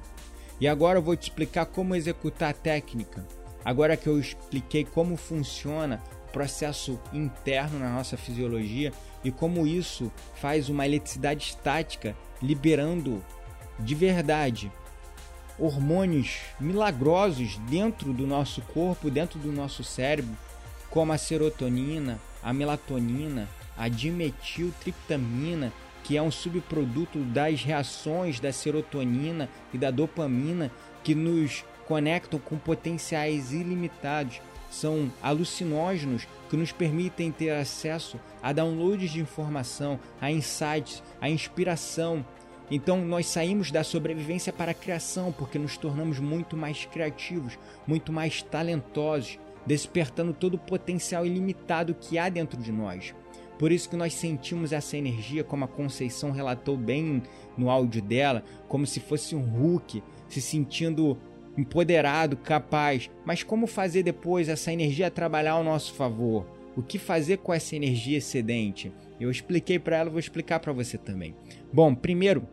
E 0.59 0.67
agora 0.67 0.97
eu 0.97 1.03
vou 1.03 1.15
te 1.15 1.23
explicar 1.23 1.65
como 1.65 1.95
executar 1.95 2.51
a 2.51 2.53
técnica. 2.53 3.25
Agora 3.63 3.97
que 3.97 4.07
eu 4.07 4.19
expliquei 4.19 4.85
como 4.85 5.17
funciona 5.17 6.01
o 6.27 6.31
processo 6.31 6.99
interno 7.11 7.79
na 7.79 7.91
nossa 7.91 8.15
fisiologia 8.15 8.93
e 9.23 9.31
como 9.31 9.67
isso 9.67 10.11
faz 10.35 10.69
uma 10.69 10.85
eletricidade 10.85 11.43
estática 11.43 12.15
liberando 12.41 13.23
de 13.79 13.93
verdade 13.93 14.71
hormônios 15.59 16.39
milagrosos 16.59 17.57
dentro 17.69 18.13
do 18.13 18.27
nosso 18.27 18.61
corpo, 18.61 19.09
dentro 19.09 19.39
do 19.39 19.51
nosso 19.51 19.83
cérebro, 19.83 20.37
como 20.89 21.11
a 21.11 21.17
serotonina, 21.17 22.19
a 22.43 22.53
melatonina, 22.53 23.49
a 23.77 23.87
dimetiltriptamina, 23.87 25.71
que 26.03 26.17
é 26.17 26.21
um 26.21 26.31
subproduto 26.31 27.19
das 27.19 27.63
reações 27.63 28.39
da 28.39 28.51
serotonina 28.51 29.49
e 29.73 29.77
da 29.77 29.91
dopamina 29.91 30.71
que 31.03 31.13
nos 31.13 31.65
conectam 31.85 32.39
com 32.39 32.57
potenciais 32.57 33.51
ilimitados. 33.51 34.41
São 34.69 35.11
alucinógenos 35.21 36.27
que 36.49 36.57
nos 36.57 36.71
permitem 36.71 37.31
ter 37.31 37.51
acesso 37.51 38.19
a 38.41 38.51
downloads 38.51 39.11
de 39.11 39.21
informação, 39.21 39.99
a 40.19 40.31
insights, 40.31 41.01
a 41.21 41.29
inspiração. 41.29 42.25
Então 42.69 43.03
nós 43.03 43.27
saímos 43.27 43.71
da 43.71 43.83
sobrevivência 43.83 44.51
para 44.51 44.71
a 44.71 44.75
criação 44.75 45.31
porque 45.31 45.57
nos 45.57 45.77
tornamos 45.77 46.19
muito 46.19 46.57
mais 46.57 46.85
criativos, 46.85 47.57
muito 47.85 48.11
mais 48.11 48.41
talentosos, 48.41 49.39
despertando 49.65 50.33
todo 50.33 50.55
o 50.55 50.59
potencial 50.59 51.25
ilimitado 51.25 51.93
que 51.93 52.17
há 52.17 52.27
dentro 52.27 52.61
de 52.61 52.71
nós. 52.71 53.13
Por 53.57 53.71
isso 53.71 53.89
que 53.89 53.95
nós 53.95 54.13
sentimos 54.13 54.71
essa 54.71 54.97
energia, 54.97 55.43
como 55.43 55.65
a 55.65 55.67
Conceição 55.67 56.31
relatou 56.31 56.77
bem 56.77 57.23
no 57.57 57.69
áudio 57.69 58.01
dela, 58.01 58.43
como 58.67 58.85
se 58.85 58.99
fosse 58.99 59.35
um 59.35 59.41
Hulk 59.41 60.03
se 60.27 60.41
sentindo 60.41 61.17
empoderado, 61.57 62.37
capaz. 62.37 63.09
Mas 63.25 63.43
como 63.43 63.65
fazer 63.65 64.03
depois 64.03 64.47
essa 64.47 64.71
energia 64.71 65.09
trabalhar 65.09 65.53
ao 65.53 65.63
nosso 65.63 65.93
favor? 65.93 66.45
O 66.75 66.83
que 66.83 66.99
fazer 66.99 67.37
com 67.37 67.51
essa 67.51 67.75
energia 67.75 68.19
excedente? 68.19 68.91
Eu 69.19 69.31
expliquei 69.31 69.79
para 69.79 69.97
ela, 69.97 70.09
vou 70.11 70.19
explicar 70.19 70.59
para 70.59 70.71
você 70.71 70.97
também. 70.97 71.35
Bom, 71.73 71.95
primeiro, 71.95 72.47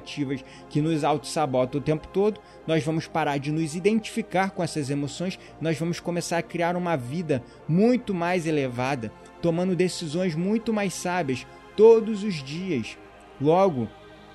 que 0.69 0.81
nos 0.81 1.05
auto-sabotam 1.05 1.81
o 1.81 1.85
tempo 1.85 2.09
todo, 2.09 2.41
nós 2.67 2.85
vamos 2.85 3.07
parar 3.07 3.39
de 3.39 3.51
nos 3.51 3.75
identificar 3.75 4.51
com 4.51 4.63
essas 4.63 4.91
emoções, 4.91 5.39
nós 5.61 5.79
vamos 5.79 6.01
começar 6.01 6.39
a 6.39 6.43
criar 6.43 6.77
uma 6.77 6.97
vida 6.97 7.43
muito 7.69 8.15
mais 8.15 8.47
elevada, 8.47 9.13
tomando 9.41 9.77
decisões 9.77 10.35
muito 10.35 10.73
mais 10.73 10.95
sábias 10.95 11.47
todos 11.77 12.23
os 12.23 12.35
dias. 12.35 12.97
Logo, 13.41 13.89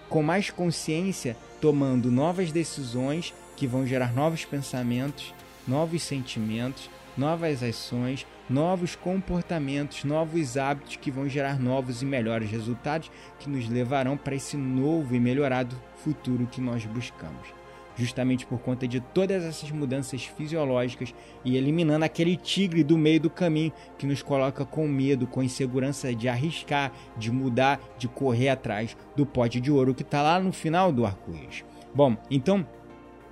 com 0.09 0.23
mais 0.23 0.49
consciência, 0.49 1.35
tomando 1.59 2.11
novas 2.11 2.51
decisões 2.51 3.33
que 3.55 3.67
vão 3.67 3.85
gerar 3.85 4.13
novos 4.13 4.45
pensamentos, 4.45 5.33
novos 5.67 6.03
sentimentos, 6.03 6.89
novas 7.17 7.63
ações, 7.63 8.25
novos 8.49 8.95
comportamentos, 8.95 10.03
novos 10.03 10.57
hábitos 10.57 10.95
que 10.97 11.11
vão 11.11 11.27
gerar 11.27 11.59
novos 11.59 12.01
e 12.01 12.05
melhores 12.05 12.49
resultados 12.49 13.09
que 13.39 13.49
nos 13.49 13.67
levarão 13.69 14.17
para 14.17 14.35
esse 14.35 14.57
novo 14.57 15.15
e 15.15 15.19
melhorado 15.19 15.75
futuro 15.95 16.47
que 16.47 16.61
nós 16.61 16.85
buscamos 16.85 17.63
justamente 17.95 18.45
por 18.45 18.59
conta 18.59 18.87
de 18.87 18.99
todas 18.99 19.43
essas 19.43 19.71
mudanças 19.71 20.25
fisiológicas 20.25 21.13
e 21.43 21.55
eliminando 21.55 22.05
aquele 22.05 22.35
tigre 22.35 22.83
do 22.83 22.97
meio 22.97 23.19
do 23.19 23.29
caminho 23.29 23.71
que 23.97 24.05
nos 24.05 24.21
coloca 24.21 24.65
com 24.65 24.87
medo, 24.87 25.27
com 25.27 25.43
insegurança 25.43 26.13
de 26.13 26.27
arriscar, 26.27 26.91
de 27.17 27.31
mudar, 27.31 27.79
de 27.97 28.07
correr 28.07 28.49
atrás 28.49 28.97
do 29.15 29.25
pote 29.25 29.59
de 29.59 29.71
ouro 29.71 29.93
que 29.93 30.03
está 30.03 30.21
lá 30.21 30.39
no 30.39 30.51
final 30.51 30.91
do 30.91 31.05
arco-íris. 31.05 31.63
Bom, 31.93 32.17
então, 32.29 32.65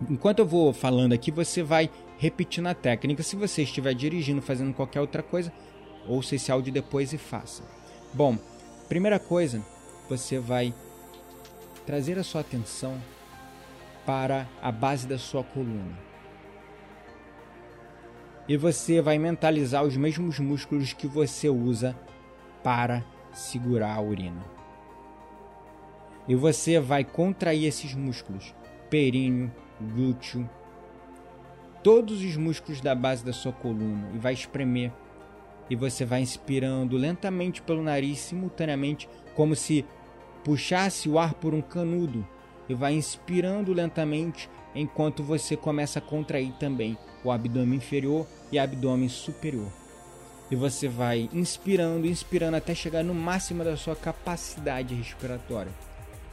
enquanto 0.10 0.39
eu 0.39 0.45
vou 0.45 0.71
falando 0.71 1.13
aqui, 1.13 1.32
você 1.32 1.63
vai 1.63 1.89
repetindo 2.21 2.67
a 2.67 2.75
técnica. 2.75 3.23
Se 3.23 3.36
você 3.36 3.63
estiver 3.63 3.95
dirigindo, 3.95 4.43
fazendo 4.43 4.75
qualquer 4.75 5.01
outra 5.01 5.23
coisa, 5.23 5.51
ouça 6.07 6.36
esse 6.36 6.51
áudio 6.51 6.71
depois 6.71 7.12
e 7.12 7.17
faça. 7.17 7.63
Bom, 8.13 8.38
primeira 8.88 9.17
coisa, 9.17 9.60
você 10.07 10.38
vai 10.38 10.71
trazer 11.84 12.19
a 12.19 12.23
sua 12.23 12.41
atenção 12.41 13.01
para 14.05 14.47
a 14.62 14.71
base 14.71 15.07
da 15.07 15.17
sua 15.17 15.43
coluna. 15.43 15.97
E 18.47 18.55
você 18.55 19.01
vai 19.01 19.17
mentalizar 19.17 19.84
os 19.84 19.97
mesmos 19.97 20.38
músculos 20.38 20.93
que 20.93 21.07
você 21.07 21.49
usa 21.49 21.97
para 22.63 23.03
segurar 23.34 23.95
a 23.95 24.01
urina. 24.01 24.45
E 26.27 26.36
você 26.36 26.79
vai 26.79 27.03
contrair 27.03 27.65
esses 27.65 27.95
músculos, 27.95 28.53
períneo, 28.91 29.51
glúteo, 29.79 30.47
todos 31.84 32.22
os 32.22 32.36
músculos 32.36 32.82
da 32.82 32.94
base 32.94 33.26
da 33.26 33.34
sua 33.34 33.52
coluna 33.52 34.10
e 34.13 34.17
vai 34.17 34.34
espremer. 34.34 34.91
E 35.70 35.76
você 35.76 36.06
vai 36.06 36.22
inspirando 36.22 36.98
lentamente 36.98 37.62
pelo 37.62 37.82
nariz, 37.82 38.20
simultaneamente, 38.20 39.08
como 39.36 39.56
se 39.56 39.86
puxasse 40.44 41.08
o 41.08 41.17
ar 41.17 41.34
por 41.34 41.54
um 41.54 41.62
canudo 41.62 42.28
e 42.67 42.74
vai 42.74 42.94
inspirando 42.94 43.74
lentamente 43.74 44.50
enquanto 44.76 45.24
você 45.24 45.56
começa 45.56 46.00
a 46.00 46.02
contrair 46.02 46.54
também 46.54 46.98
o 47.24 47.32
abdômen 47.32 47.78
inferior 47.78 48.28
e 48.52 48.60
abdômen 48.60 49.10
superior. 49.10 49.72
E 50.50 50.56
você 50.56 50.89
vai 50.89 51.30
inspirando, 51.32 52.05
inspirando 52.05 52.58
até 52.58 52.76
chegar 52.76 53.03
no 53.03 53.14
máximo 53.14 53.64
da 53.64 53.78
sua 53.78 53.95
capacidade 53.95 54.93
respiratória. 54.93 55.72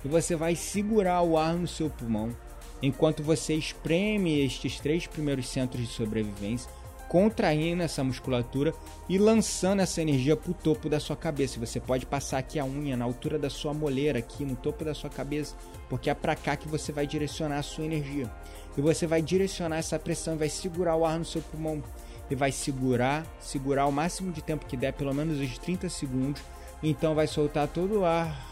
E 0.05 0.09
você 0.09 0.35
vai 0.35 0.57
segurar 0.57 1.23
o 1.23 1.39
ar 1.39 1.55
no 1.55 1.69
seu 1.69 1.89
pulmão 1.89 2.35
enquanto 2.83 3.23
você 3.23 3.55
espreme 3.55 4.45
estes 4.45 4.79
três 4.81 5.07
primeiros 5.07 5.49
centros 5.49 5.87
de 5.87 5.93
sobrevivência 5.93 6.71
contraindo 7.09 7.83
essa 7.83 8.05
musculatura 8.05 8.75
e 9.09 9.19
lançando 9.19 9.81
essa 9.81 10.03
energia 10.03 10.37
para 10.37 10.51
o 10.51 10.55
topo 10.55 10.89
da 10.89 11.01
sua 11.01 11.17
cabeça. 11.17 11.59
Você 11.59 11.81
pode 11.81 12.05
passar 12.05 12.39
aqui 12.39 12.59
a 12.59 12.65
unha 12.65 12.97
na 12.97 13.05
altura 13.05 13.39
da 13.39 13.49
sua 13.49 13.73
moleira, 13.73 14.19
aqui 14.19 14.45
no 14.45 14.55
topo 14.55 14.85
da 14.85 14.95
sua 14.95 15.09
cabeça, 15.09 15.57
porque 15.89 16.11
é 16.11 16.15
para 16.15 16.37
cá 16.37 16.55
que 16.55 16.69
você 16.69 16.93
vai 16.93 17.07
direcionar 17.07 17.59
a 17.59 17.63
sua 17.63 17.85
energia. 17.85 18.31
E 18.77 18.81
você 18.81 19.07
vai 19.07 19.23
direcionar 19.23 19.79
essa 19.79 19.99
pressão 19.99 20.35
e 20.35 20.39
vai 20.39 20.49
segurar 20.49 20.97
o 20.97 21.05
ar 21.05 21.19
no 21.19 21.25
seu 21.25 21.41
pulmão. 21.41 21.83
E 22.31 22.35
vai 22.35 22.53
segurar, 22.53 23.27
segurar 23.41 23.87
o 23.87 23.93
máximo 23.93 24.31
de 24.31 24.43
tempo 24.43 24.67
que 24.67 24.77
der, 24.77 24.93
pelo 24.93 25.15
menos 25.15 25.39
uns 25.39 25.59
30 25.59 25.89
segundos. 25.89 26.43
Então 26.83 27.15
vai 27.15 27.27
soltar 27.27 27.67
todo 27.69 28.01
o 28.01 28.05
ar 28.05 28.47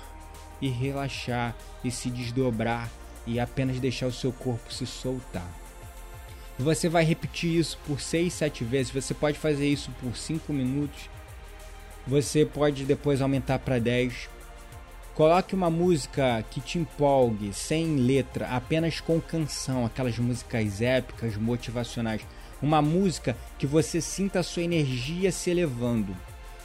e 0.63 0.69
relaxar 0.69 1.55
e 1.85 1.91
se 1.91 2.09
desdobrar 2.09 2.91
e 3.27 3.41
apenas 3.41 3.81
deixar 3.81 4.07
o 4.07 4.13
seu 4.13 4.33
corpo 4.33 4.73
se 4.73 4.87
soltar. 4.87 5.51
Você 6.59 6.89
vai 6.89 7.05
repetir 7.05 7.59
isso 7.59 7.79
por 7.87 8.01
6, 8.01 8.33
7 8.33 8.65
vezes. 8.65 8.93
Você 8.93 9.13
pode 9.13 9.39
fazer 9.39 9.69
isso 9.69 9.91
por 10.01 10.17
5 10.17 10.53
minutos. 10.53 11.11
Você 12.07 12.47
pode 12.47 12.85
depois 12.85 13.21
aumentar 13.21 13.59
para 13.59 13.79
10. 13.79 14.31
Coloque 15.15 15.55
uma 15.55 15.71
música 15.71 16.45
que 16.51 16.61
te 16.61 16.79
empolgue, 16.79 17.53
sem 17.53 17.97
letra, 17.97 18.49
apenas 18.49 19.01
com 19.01 19.21
canção, 19.21 19.85
aquelas 19.85 20.19
músicas 20.19 20.81
épicas, 20.81 21.37
motivacionais. 21.37 22.23
Uma 22.63 22.81
música 22.81 23.37
que 23.59 23.67
você 23.67 24.01
sinta 24.01 24.41
a 24.41 24.43
sua 24.43 24.63
energia 24.63 25.33
se 25.33 25.51
elevando. 25.51 26.17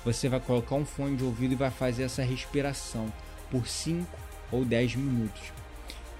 Você 0.05 0.29
vai 0.29 0.39
colocar 0.39 0.75
um 0.75 0.85
fone 0.85 1.17
de 1.17 1.23
ouvido 1.23 1.53
e 1.53 1.55
vai 1.55 1.71
fazer 1.71 2.03
essa 2.03 2.23
respiração 2.23 3.11
por 3.49 3.67
5 3.67 4.05
ou 4.51 4.63
10 4.65 4.95
minutos. 4.95 5.60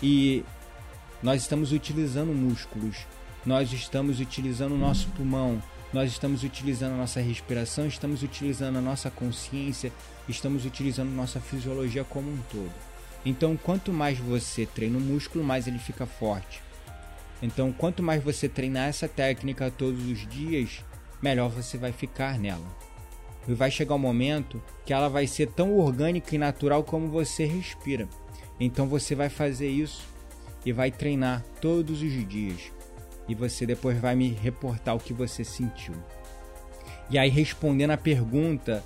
E 0.01 0.43
nós 1.21 1.41
estamos 1.41 1.71
utilizando 1.71 2.33
músculos, 2.33 3.05
nós 3.45 3.71
estamos 3.71 4.19
utilizando 4.19 4.73
o 4.73 4.77
nosso 4.77 5.07
pulmão, 5.09 5.61
nós 5.93 6.09
estamos 6.09 6.43
utilizando 6.43 6.93
a 6.93 6.97
nossa 6.97 7.19
respiração, 7.19 7.85
estamos 7.85 8.23
utilizando 8.23 8.77
a 8.77 8.81
nossa 8.81 9.11
consciência, 9.11 9.91
estamos 10.27 10.65
utilizando 10.65 11.09
nossa 11.09 11.39
fisiologia 11.39 12.03
como 12.03 12.31
um 12.31 12.39
todo. 12.51 12.71
Então, 13.25 13.55
quanto 13.55 13.93
mais 13.93 14.17
você 14.17 14.65
treina 14.65 14.97
o 14.97 15.01
músculo, 15.01 15.43
mais 15.43 15.67
ele 15.67 15.77
fica 15.77 16.05
forte. 16.05 16.61
Então, 17.41 17.71
quanto 17.71 18.01
mais 18.01 18.23
você 18.23 18.47
treinar 18.47 18.87
essa 18.87 19.07
técnica 19.07 19.69
todos 19.69 20.03
os 20.05 20.27
dias, 20.27 20.83
melhor 21.21 21.49
você 21.49 21.77
vai 21.77 21.91
ficar 21.91 22.39
nela. 22.39 22.65
E 23.47 23.53
vai 23.53 23.69
chegar 23.69 23.95
um 23.95 23.99
momento 23.99 24.61
que 24.85 24.93
ela 24.93 25.09
vai 25.09 25.27
ser 25.27 25.47
tão 25.47 25.77
orgânica 25.77 26.35
e 26.35 26.37
natural 26.37 26.83
como 26.83 27.09
você 27.09 27.45
respira. 27.45 28.07
Então, 28.63 28.87
você 28.87 29.15
vai 29.15 29.27
fazer 29.27 29.69
isso 29.69 30.03
e 30.63 30.71
vai 30.71 30.91
treinar 30.91 31.43
todos 31.59 32.03
os 32.03 32.27
dias 32.27 32.71
e 33.27 33.33
você 33.33 33.65
depois 33.65 33.99
vai 33.99 34.15
me 34.15 34.29
reportar 34.29 34.95
o 34.95 34.99
que 34.99 35.13
você 35.13 35.43
sentiu. 35.43 35.95
E 37.09 37.17
aí, 37.17 37.27
respondendo 37.27 37.89
a 37.89 37.97
pergunta 37.97 38.83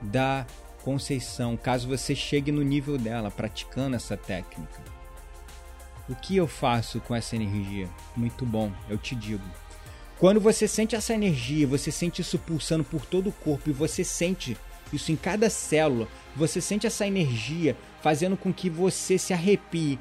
da 0.00 0.46
Conceição, 0.84 1.56
caso 1.56 1.88
você 1.88 2.14
chegue 2.14 2.52
no 2.52 2.62
nível 2.62 2.96
dela 2.96 3.32
praticando 3.32 3.96
essa 3.96 4.16
técnica, 4.16 4.80
o 6.08 6.14
que 6.14 6.36
eu 6.36 6.46
faço 6.46 7.00
com 7.00 7.14
essa 7.14 7.34
energia? 7.34 7.88
Muito 8.16 8.46
bom, 8.46 8.72
eu 8.88 8.96
te 8.96 9.16
digo. 9.16 9.44
Quando 10.18 10.40
você 10.40 10.68
sente 10.68 10.94
essa 10.94 11.14
energia, 11.14 11.66
você 11.66 11.90
sente 11.90 12.22
isso 12.22 12.38
pulsando 12.38 12.84
por 12.84 13.04
todo 13.04 13.28
o 13.28 13.32
corpo 13.32 13.70
e 13.70 13.72
você 13.72 14.04
sente 14.04 14.56
isso 14.92 15.10
em 15.10 15.16
cada 15.16 15.50
célula, 15.50 16.06
você 16.36 16.60
sente 16.60 16.86
essa 16.86 17.06
energia 17.06 17.76
fazendo 18.00 18.36
com 18.36 18.52
que 18.52 18.70
você 18.70 19.18
se 19.18 19.32
arrepie 19.32 19.98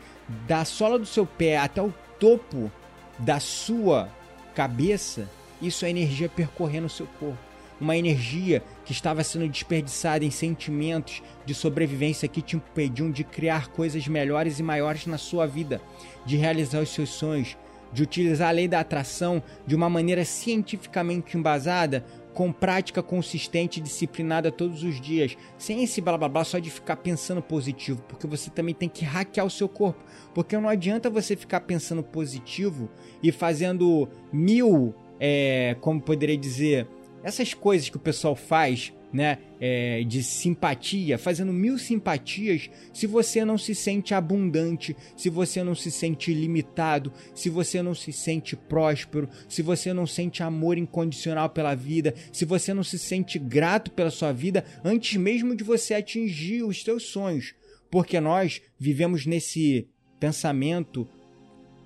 da 0.48 0.64
sola 0.66 0.98
do 0.98 1.06
seu 1.06 1.26
pé 1.26 1.58
até 1.58 1.82
o 1.82 1.94
topo 2.20 2.72
da 3.18 3.40
sua 3.40 4.10
cabeça, 4.56 5.30
isso 5.62 5.86
é 5.86 5.90
energia 5.90 6.30
percorrendo 6.30 6.88
o 6.88 6.90
seu 6.90 7.08
corpo. 7.20 7.38
Uma 7.80 7.96
energia 7.96 8.62
que 8.84 8.92
estava 8.92 9.24
sendo 9.24 9.48
desperdiçada 9.48 10.26
em 10.26 10.32
sentimentos 10.32 11.24
de 11.46 11.54
sobrevivência 11.54 12.28
que 12.28 12.42
te 12.42 12.58
impediam 12.58 13.10
de 13.10 13.24
criar 13.24 13.70
coisas 13.70 14.06
melhores 14.08 14.60
e 14.60 14.64
maiores 14.64 15.06
na 15.06 15.18
sua 15.18 15.46
vida, 15.46 15.82
de 16.26 16.36
realizar 16.36 16.82
os 16.82 16.90
seus 16.90 17.10
sonhos, 17.10 17.56
de 17.92 18.04
utilizar 18.04 18.50
a 18.50 18.52
lei 18.52 18.68
da 18.68 18.82
atração 18.82 19.42
de 19.66 19.76
uma 19.76 19.90
maneira 19.90 20.26
cientificamente 20.26 21.38
embasada 21.38 22.06
com 22.34 22.52
prática 22.52 23.02
consistente 23.02 23.80
e 23.80 23.84
disciplinada 23.84 24.52
todos 24.52 24.84
os 24.84 25.00
dias, 25.00 25.38
sem 25.58 25.84
esse 25.84 26.00
blá 26.02 26.18
blá 26.18 26.30
blá 26.30 26.44
só 26.44 26.60
de 26.60 26.70
ficar 26.70 26.98
pensando 26.98 27.42
positivo, 27.42 28.04
porque 28.08 28.28
você 28.28 28.50
também 28.50 28.74
tem 28.74 28.88
que 28.88 29.04
hackear 29.04 29.46
o 29.46 29.50
seu 29.50 29.68
corpo, 29.68 30.04
porque 30.34 30.58
não 30.58 30.70
adianta 30.70 31.10
você 31.10 31.36
ficar 31.36 31.62
pensando 31.62 32.04
positivo 32.04 32.90
e 33.22 33.32
fazendo 33.32 34.08
mil, 34.32 34.94
é, 35.20 35.76
como 35.82 36.02
poderia 36.02 36.38
dizer, 36.38 36.88
essas 37.24 37.54
coisas 37.54 37.90
que 37.90 37.98
o 37.98 38.00
pessoal 38.00 38.36
faz 38.36 38.94
né, 39.12 39.40
é, 39.60 40.04
de 40.04 40.24
simpatia, 40.24 41.18
fazendo 41.18 41.52
mil 41.52 41.78
simpatias, 41.78 42.70
se 42.94 43.08
você 43.08 43.44
não 43.44 43.58
se 43.58 43.74
sente 43.74 44.14
abundante, 44.14 44.96
se 45.16 45.30
você 45.30 45.64
não 45.64 45.76
se 45.76 45.92
sente 45.92 46.34
limitado, 46.34 47.12
se 47.34 47.50
você 47.50 47.82
não 47.82 47.96
se 47.96 48.14
sente 48.14 48.56
próspero, 48.56 49.30
se 49.48 49.62
você 49.62 49.94
não 49.94 50.06
sente 50.06 50.44
amor 50.44 50.78
incondicional 50.78 51.50
pela 51.50 51.76
vida, 51.76 52.14
se 52.32 52.46
você 52.46 52.74
não 52.74 52.84
se 52.84 53.00
sente 53.00 53.40
grato 53.40 53.92
pela 53.92 54.12
sua 54.12 54.32
vida 54.32 54.64
antes 54.84 55.18
mesmo 55.18 55.56
de 55.56 55.64
você 55.64 55.96
atingir 55.96 56.64
os 56.64 56.84
seus 56.84 57.04
sonhos, 57.04 57.54
porque 57.90 58.20
nós 58.20 58.62
vivemos 58.78 59.26
nesse 59.26 59.88
pensamento 60.20 61.08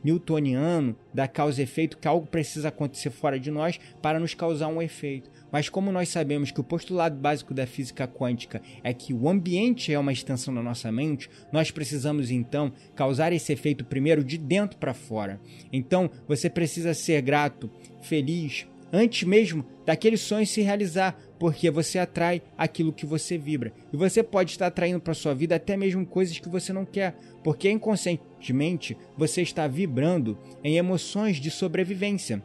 newtoniano 0.04 0.96
da 1.14 1.28
causa 1.28 1.62
e 1.62 1.64
efeito 1.64 1.98
que 1.98 2.08
algo 2.08 2.28
precisa 2.28 2.68
acontecer 2.68 3.10
fora 3.10 3.40
de 3.40 3.50
nós 3.50 3.80
para 4.02 4.20
nos 4.20 4.34
causar 4.34 4.68
um 4.68 4.82
efeito. 4.82 5.32
Mas 5.54 5.70
como 5.70 5.92
nós 5.92 6.10
sabemos 6.10 6.50
que 6.50 6.60
o 6.60 6.64
postulado 6.64 7.16
básico 7.16 7.54
da 7.54 7.68
física 7.68 8.08
quântica 8.08 8.60
é 8.84 8.92
que 8.92 9.14
o 9.14 9.30
ambiente 9.30 9.94
é 9.94 10.00
uma 10.00 10.12
extensão 10.12 10.52
da 10.52 10.64
nossa 10.64 10.92
mente, 10.92 11.30
nós 11.52 11.70
precisamos 11.70 12.32
então 12.32 12.74
causar 12.96 13.32
esse 13.32 13.54
efeito 13.54 13.86
primeiro 13.86 14.24
de 14.24 14.36
dentro 14.36 14.80
para 14.80 14.96
fora. 14.96 15.40
Então, 15.72 16.10
você 16.28 16.50
precisa 16.50 16.96
ser 16.96 17.22
grato, 17.22 17.70
feliz, 18.02 18.66
antes 18.92 19.28
mesmo 19.28 19.64
daquele 19.86 20.18
sonho 20.18 20.48
se 20.48 20.62
realizar, 20.62 21.16
porque 21.38 21.70
você 21.70 22.00
atrai 22.00 22.42
aquilo 22.58 22.92
que 22.92 23.06
você 23.06 23.38
vibra. 23.38 23.72
E 23.92 23.98
você 23.98 24.24
pode 24.24 24.50
estar 24.50 24.68
atraindo 24.68 25.02
para 25.02 25.14
sua 25.14 25.36
vida 25.36 25.56
até 25.56 25.78
mesmo 25.78 26.04
coisas 26.04 26.40
que 26.40 26.50
você 26.50 26.74
não 26.74 26.86
quer, 26.86 27.16
porque 27.44 27.70
inconscientemente 27.70 28.98
você 29.16 29.44
está 29.44 29.68
vibrando 29.68 30.36
em 30.64 30.78
emoções 30.78 31.38
de 31.38 31.52
sobrevivência. 31.52 32.42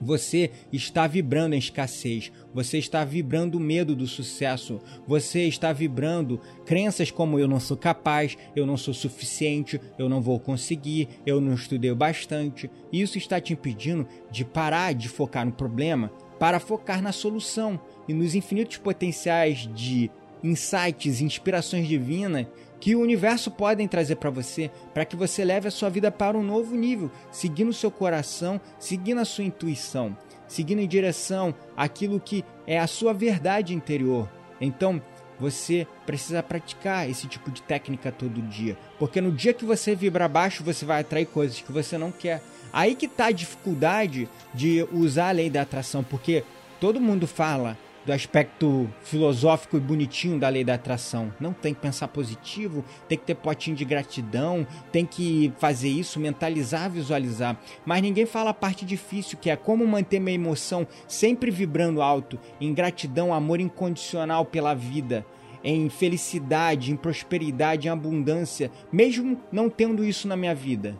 Você 0.00 0.50
está 0.72 1.06
vibrando 1.06 1.54
em 1.54 1.58
escassez, 1.58 2.30
você 2.54 2.78
está 2.78 3.04
vibrando 3.04 3.56
o 3.56 3.60
medo 3.60 3.94
do 3.94 4.06
sucesso, 4.06 4.80
você 5.06 5.44
está 5.44 5.72
vibrando 5.72 6.40
crenças 6.64 7.10
como 7.10 7.38
eu 7.38 7.48
não 7.48 7.60
sou 7.60 7.76
capaz, 7.76 8.36
eu 8.54 8.66
não 8.66 8.76
sou 8.76 8.94
suficiente, 8.94 9.80
eu 9.98 10.08
não 10.08 10.20
vou 10.20 10.38
conseguir, 10.38 11.08
eu 11.26 11.40
não 11.40 11.54
estudei 11.54 11.94
bastante. 11.94 12.70
Isso 12.92 13.18
está 13.18 13.40
te 13.40 13.52
impedindo 13.52 14.06
de 14.30 14.44
parar 14.44 14.92
de 14.94 15.08
focar 15.08 15.44
no 15.44 15.52
problema 15.52 16.10
para 16.38 16.60
focar 16.60 17.02
na 17.02 17.12
solução 17.12 17.80
e 18.06 18.14
nos 18.14 18.34
infinitos 18.34 18.76
potenciais 18.76 19.68
de 19.74 20.10
insights, 20.42 21.20
inspirações 21.20 21.86
divinas 21.86 22.46
que 22.80 22.94
o 22.94 23.00
universo 23.00 23.50
podem 23.50 23.88
trazer 23.88 24.16
para 24.16 24.30
você, 24.30 24.70
para 24.94 25.04
que 25.04 25.16
você 25.16 25.44
leve 25.44 25.68
a 25.68 25.70
sua 25.70 25.88
vida 25.88 26.10
para 26.10 26.38
um 26.38 26.42
novo 26.42 26.76
nível, 26.76 27.10
seguindo 27.30 27.70
o 27.70 27.74
seu 27.74 27.90
coração, 27.90 28.60
seguindo 28.78 29.18
a 29.18 29.24
sua 29.24 29.44
intuição, 29.44 30.16
seguindo 30.46 30.80
em 30.80 30.88
direção 30.88 31.54
àquilo 31.76 32.20
que 32.20 32.44
é 32.66 32.78
a 32.78 32.86
sua 32.86 33.12
verdade 33.12 33.74
interior. 33.74 34.28
Então, 34.60 35.02
você 35.38 35.86
precisa 36.04 36.42
praticar 36.42 37.08
esse 37.08 37.28
tipo 37.28 37.50
de 37.50 37.62
técnica 37.62 38.10
todo 38.10 38.42
dia, 38.42 38.76
porque 38.98 39.20
no 39.20 39.30
dia 39.30 39.54
que 39.54 39.64
você 39.64 39.94
vibra 39.94 40.28
baixo, 40.28 40.64
você 40.64 40.84
vai 40.84 41.00
atrair 41.00 41.26
coisas 41.26 41.60
que 41.60 41.72
você 41.72 41.96
não 41.96 42.10
quer. 42.10 42.42
Aí 42.72 42.94
que 42.94 43.06
está 43.06 43.26
a 43.26 43.32
dificuldade 43.32 44.28
de 44.52 44.86
usar 44.92 45.28
a 45.28 45.32
lei 45.32 45.48
da 45.48 45.62
atração, 45.62 46.02
porque 46.02 46.44
todo 46.80 47.00
mundo 47.00 47.26
fala 47.26 47.78
do 48.08 48.12
aspecto 48.14 48.88
filosófico 49.02 49.76
e 49.76 49.80
bonitinho 49.80 50.38
da 50.38 50.48
lei 50.48 50.64
da 50.64 50.72
atração. 50.74 51.30
Não 51.38 51.52
tem 51.52 51.74
que 51.74 51.80
pensar 51.82 52.08
positivo, 52.08 52.82
tem 53.06 53.18
que 53.18 53.24
ter 53.24 53.34
potinho 53.34 53.76
de 53.76 53.84
gratidão, 53.84 54.66
tem 54.90 55.04
que 55.04 55.52
fazer 55.58 55.90
isso, 55.90 56.18
mentalizar, 56.18 56.90
visualizar. 56.90 57.60
Mas 57.84 58.00
ninguém 58.00 58.24
fala 58.24 58.48
a 58.48 58.54
parte 58.54 58.86
difícil, 58.86 59.36
que 59.36 59.50
é 59.50 59.56
como 59.56 59.86
manter 59.86 60.20
minha 60.20 60.34
emoção 60.34 60.86
sempre 61.06 61.50
vibrando 61.50 62.00
alto, 62.00 62.38
em 62.58 62.72
gratidão, 62.72 63.34
amor 63.34 63.60
incondicional 63.60 64.44
pela 64.46 64.72
vida 64.74 65.24
em 65.62 65.90
felicidade, 65.90 66.92
em 66.92 66.96
prosperidade, 66.96 67.88
em 67.88 67.90
abundância, 67.90 68.70
mesmo 68.92 69.38
não 69.50 69.68
tendo 69.68 70.04
isso 70.04 70.28
na 70.28 70.36
minha 70.36 70.54
vida. 70.54 70.96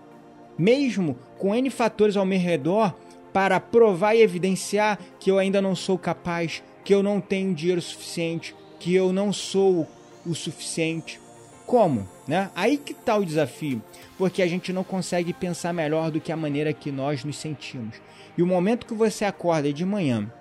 Mesmo 0.59 1.17
com 1.39 1.55
N 1.55 1.71
fatores 1.71 2.17
ao 2.17 2.27
meu 2.27 2.41
redor 2.41 2.93
para 3.33 3.61
provar 3.61 4.15
e 4.15 4.21
evidenciar 4.21 4.99
que 5.21 5.31
eu 5.31 5.39
ainda 5.39 5.63
não 5.63 5.77
sou 5.77 5.97
capaz, 5.97 6.63
que 6.85 6.95
eu 6.95 7.03
não 7.03 7.21
tenho 7.21 7.55
dinheiro 7.55 7.83
suficiente, 7.83 8.55
que 8.79 8.95
eu 8.95 9.13
não 9.13 9.33
sou 9.33 9.87
o 10.25 10.35
suficiente. 10.35 11.21
Como? 11.67 12.09
Né? 12.27 12.51
Aí 12.55 12.79
que 12.79 12.93
está 12.93 13.17
o 13.17 13.25
desafio, 13.25 13.83
porque 14.17 14.43
a 14.43 14.47
gente 14.47 14.73
não 14.73 14.83
consegue 14.83 15.33
pensar 15.33 15.73
melhor 15.73 16.11
do 16.11 16.21
que 16.21 16.33
a 16.33 16.37
maneira 16.37 16.73
que 16.73 16.91
nós 16.91 17.25
nos 17.25 17.37
sentimos. 17.37 17.97
E 18.37 18.43
o 18.43 18.47
momento 18.47 18.87
que 18.87 18.95
você 18.95 19.25
acorda 19.25 19.73
de 19.73 19.85
manhã 19.85 20.33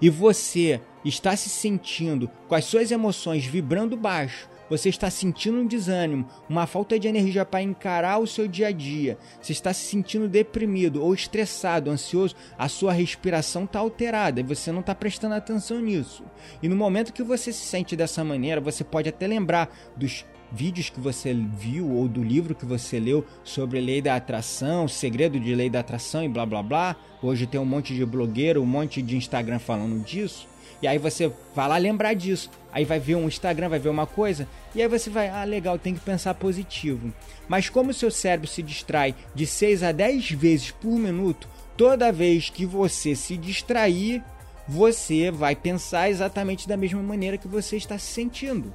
e 0.00 0.08
você 0.08 0.80
está 1.04 1.36
se 1.36 1.48
sentindo 1.48 2.30
com 2.48 2.54
as 2.54 2.64
suas 2.64 2.90
emoções 2.90 3.44
vibrando 3.44 3.96
baixo, 3.96 4.48
você 4.70 4.88
está 4.88 5.10
sentindo 5.10 5.58
um 5.58 5.66
desânimo, 5.66 6.26
uma 6.48 6.66
falta 6.66 6.98
de 6.98 7.08
energia 7.08 7.44
para 7.44 7.60
encarar 7.60 8.18
o 8.18 8.26
seu 8.26 8.46
dia 8.46 8.68
a 8.68 8.72
dia, 8.72 9.18
você 9.42 9.52
está 9.52 9.74
se 9.74 9.84
sentindo 9.84 10.28
deprimido 10.28 11.02
ou 11.02 11.12
estressado, 11.12 11.90
ansioso, 11.90 12.36
a 12.56 12.68
sua 12.68 12.92
respiração 12.92 13.64
está 13.64 13.80
alterada 13.80 14.40
e 14.40 14.44
você 14.44 14.70
não 14.70 14.80
está 14.80 14.94
prestando 14.94 15.34
atenção 15.34 15.80
nisso. 15.80 16.24
E 16.62 16.68
no 16.68 16.76
momento 16.76 17.12
que 17.12 17.22
você 17.22 17.52
se 17.52 17.66
sente 17.66 17.96
dessa 17.96 18.22
maneira, 18.22 18.60
você 18.60 18.84
pode 18.84 19.08
até 19.08 19.26
lembrar 19.26 19.68
dos 19.96 20.24
vídeos 20.52 20.90
que 20.90 21.00
você 21.00 21.34
viu 21.34 21.90
ou 21.90 22.08
do 22.08 22.22
livro 22.22 22.54
que 22.54 22.66
você 22.66 22.98
leu 22.98 23.24
sobre 23.44 23.80
lei 23.80 24.02
da 24.02 24.16
atração, 24.16 24.88
segredo 24.88 25.38
de 25.38 25.54
lei 25.54 25.70
da 25.70 25.80
atração 25.80 26.24
e 26.24 26.28
blá 26.28 26.44
blá 26.44 26.62
blá. 26.62 26.96
Hoje 27.22 27.46
tem 27.46 27.60
um 27.60 27.64
monte 27.64 27.94
de 27.94 28.04
blogueiro, 28.04 28.62
um 28.62 28.66
monte 28.66 29.02
de 29.02 29.16
Instagram 29.16 29.58
falando 29.58 30.02
disso. 30.04 30.49
E 30.82 30.86
aí 30.86 30.98
você 30.98 31.30
vai 31.54 31.68
lá 31.68 31.76
lembrar 31.76 32.14
disso. 32.14 32.50
Aí 32.72 32.84
vai 32.84 32.98
ver 32.98 33.16
um 33.16 33.26
Instagram, 33.26 33.68
vai 33.68 33.78
ver 33.78 33.88
uma 33.88 34.06
coisa, 34.06 34.46
e 34.74 34.80
aí 34.80 34.86
você 34.86 35.10
vai, 35.10 35.28
ah, 35.28 35.42
legal, 35.42 35.78
tem 35.78 35.94
que 35.94 36.00
pensar 36.00 36.34
positivo. 36.34 37.12
Mas 37.48 37.68
como 37.68 37.90
o 37.90 37.94
seu 37.94 38.10
cérebro 38.10 38.46
se 38.46 38.62
distrai 38.62 39.14
de 39.34 39.44
6 39.44 39.82
a 39.82 39.90
10 39.90 40.30
vezes 40.30 40.70
por 40.70 40.92
minuto, 40.92 41.48
toda 41.76 42.12
vez 42.12 42.48
que 42.48 42.64
você 42.64 43.16
se 43.16 43.36
distrair, 43.36 44.22
você 44.68 45.32
vai 45.32 45.56
pensar 45.56 46.08
exatamente 46.08 46.68
da 46.68 46.76
mesma 46.76 47.02
maneira 47.02 47.36
que 47.36 47.48
você 47.48 47.76
está 47.76 47.98
se 47.98 48.06
sentindo. 48.06 48.72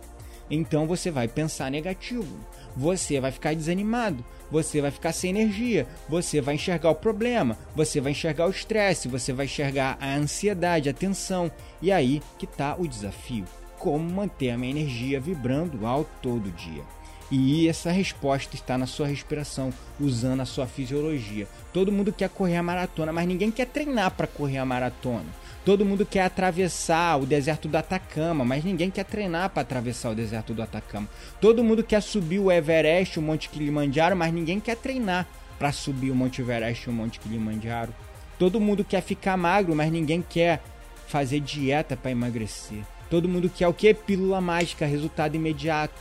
Então 0.51 0.85
você 0.85 1.09
vai 1.09 1.27
pensar 1.27 1.71
negativo, 1.71 2.37
você 2.75 3.19
vai 3.19 3.31
ficar 3.31 3.55
desanimado, 3.55 4.23
você 4.51 4.81
vai 4.81 4.91
ficar 4.91 5.11
sem 5.11 5.29
energia, 5.29 5.87
você 6.07 6.41
vai 6.41 6.55
enxergar 6.55 6.89
o 6.89 6.95
problema, 6.95 7.57
você 7.75 7.99
vai 7.99 8.11
enxergar 8.11 8.47
o 8.47 8.51
estresse, 8.51 9.07
você 9.07 9.33
vai 9.33 9.45
enxergar 9.45 9.97
a 9.99 10.15
ansiedade, 10.15 10.89
a 10.89 10.93
tensão. 10.93 11.51
E 11.81 11.91
aí 11.91 12.21
que 12.37 12.45
está 12.45 12.75
o 12.77 12.87
desafio: 12.87 13.45
como 13.77 14.09
manter 14.09 14.51
a 14.51 14.57
minha 14.57 14.71
energia 14.71 15.19
vibrando 15.19 15.85
alto 15.85 16.09
todo 16.21 16.51
dia. 16.51 16.83
E 17.31 17.67
essa 17.67 17.91
resposta 17.91 18.55
está 18.55 18.77
na 18.77 18.85
sua 18.85 19.07
respiração, 19.07 19.73
usando 19.99 20.41
a 20.41 20.45
sua 20.45 20.67
fisiologia. 20.67 21.47
Todo 21.73 21.91
mundo 21.91 22.13
quer 22.13 22.29
correr 22.29 22.57
a 22.57 22.63
maratona, 22.63 23.11
mas 23.11 23.27
ninguém 23.27 23.49
quer 23.49 23.65
treinar 23.65 24.11
para 24.11 24.27
correr 24.27 24.59
a 24.59 24.65
maratona. 24.65 25.25
Todo 25.65 25.83
mundo 25.83 26.05
quer 26.05 26.21
atravessar 26.21 27.19
o 27.19 27.25
deserto 27.25 27.67
do 27.67 27.75
Atacama, 27.75 28.45
mas 28.45 28.63
ninguém 28.63 28.91
quer 28.91 29.03
treinar 29.03 29.49
para 29.49 29.63
atravessar 29.63 30.11
o 30.11 30.15
deserto 30.15 30.53
do 30.53 30.61
Atacama. 30.61 31.09
Todo 31.41 31.63
mundo 31.63 31.83
quer 31.83 32.03
subir 32.03 32.37
o 32.37 32.51
Everest, 32.51 33.17
o 33.17 33.21
Monte 33.21 33.49
Kilimanjaro, 33.49 34.15
mas 34.15 34.31
ninguém 34.31 34.59
quer 34.59 34.75
treinar 34.75 35.27
para 35.57 35.71
subir 35.71 36.11
o 36.11 36.15
Monte 36.15 36.39
Everest 36.39 36.87
o 36.87 36.93
Monte 36.93 37.19
Kilimanjaro. 37.19 37.91
Todo 38.37 38.61
mundo 38.61 38.83
quer 38.83 39.01
ficar 39.01 39.35
magro, 39.37 39.75
mas 39.75 39.91
ninguém 39.91 40.21
quer 40.21 40.61
fazer 41.07 41.39
dieta 41.39 41.97
para 41.97 42.11
emagrecer. 42.11 42.83
Todo 43.09 43.27
mundo 43.27 43.49
quer 43.49 43.67
o 43.67 43.73
que? 43.73 43.91
Pílula 43.91 44.39
mágica, 44.39 44.85
resultado 44.85 45.33
imediato. 45.33 45.99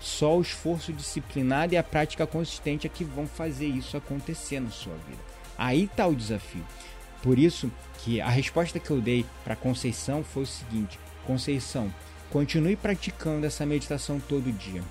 Só 0.00 0.38
o 0.38 0.40
esforço 0.40 0.94
disciplinado 0.94 1.74
e 1.74 1.76
a 1.76 1.82
prática 1.82 2.26
consistente 2.26 2.86
é 2.86 2.90
que 2.90 3.04
vão 3.04 3.26
fazer 3.26 3.66
isso 3.66 3.98
acontecer 3.98 4.60
na 4.60 4.70
sua 4.70 4.94
vida. 4.94 5.20
Aí 5.58 5.84
está 5.84 6.06
o 6.06 6.14
desafio. 6.14 6.64
Por 7.22 7.38
isso 7.38 7.70
que 7.98 8.20
a 8.20 8.28
resposta 8.28 8.78
que 8.78 8.90
eu 8.90 9.00
dei 9.00 9.24
para 9.44 9.56
Conceição 9.56 10.22
foi 10.22 10.44
o 10.44 10.46
seguinte: 10.46 10.98
Conceição, 11.26 11.92
continue 12.30 12.76
praticando 12.76 13.46
essa 13.46 13.66
meditação 13.66 14.20
todo 14.20 14.52
dia. 14.52 14.82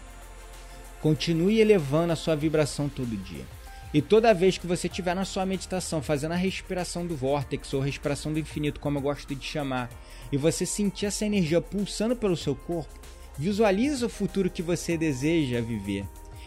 Continue 1.01 1.59
elevando 1.59 2.13
a 2.13 2.15
sua 2.15 2.35
vibração 2.35 2.89
todo 2.89 3.15
dia. 3.15 3.45
E 3.93 4.01
toda 4.01 4.33
vez 4.33 4.57
que 4.57 4.67
você 4.67 4.87
estiver 4.87 5.15
na 5.15 5.23
sua 5.23 5.45
meditação 5.45 6.01
fazendo 6.01 6.33
a 6.33 6.35
respiração 6.35 7.07
do 7.07 7.15
vórtex 7.15 7.73
ou 7.73 7.79
respiração 7.79 8.33
do 8.33 8.39
infinito, 8.39 8.79
como 8.79 8.97
eu 8.97 9.01
gosto 9.01 9.33
de 9.33 9.45
chamar, 9.45 9.89
e 10.31 10.37
você 10.37 10.65
sentir 10.65 11.05
essa 11.05 11.25
energia 11.25 11.61
pulsando 11.61 12.15
pelo 12.15 12.35
seu 12.35 12.53
corpo, 12.53 12.93
visualize 13.37 14.03
o 14.03 14.09
futuro 14.09 14.49
que 14.49 14.61
você 14.61 14.97
deseja 14.97 15.61
viver 15.61 16.05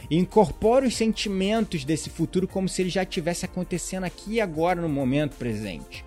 e 0.08 0.16
incorpore 0.16 0.86
os 0.86 0.96
sentimentos 0.96 1.84
desse 1.84 2.08
futuro 2.08 2.46
como 2.46 2.68
se 2.68 2.82
ele 2.82 2.90
já 2.90 3.02
estivesse 3.02 3.44
acontecendo 3.44 4.04
aqui 4.04 4.34
e 4.34 4.40
agora 4.40 4.80
no 4.80 4.88
momento 4.88 5.36
presente. 5.36 6.04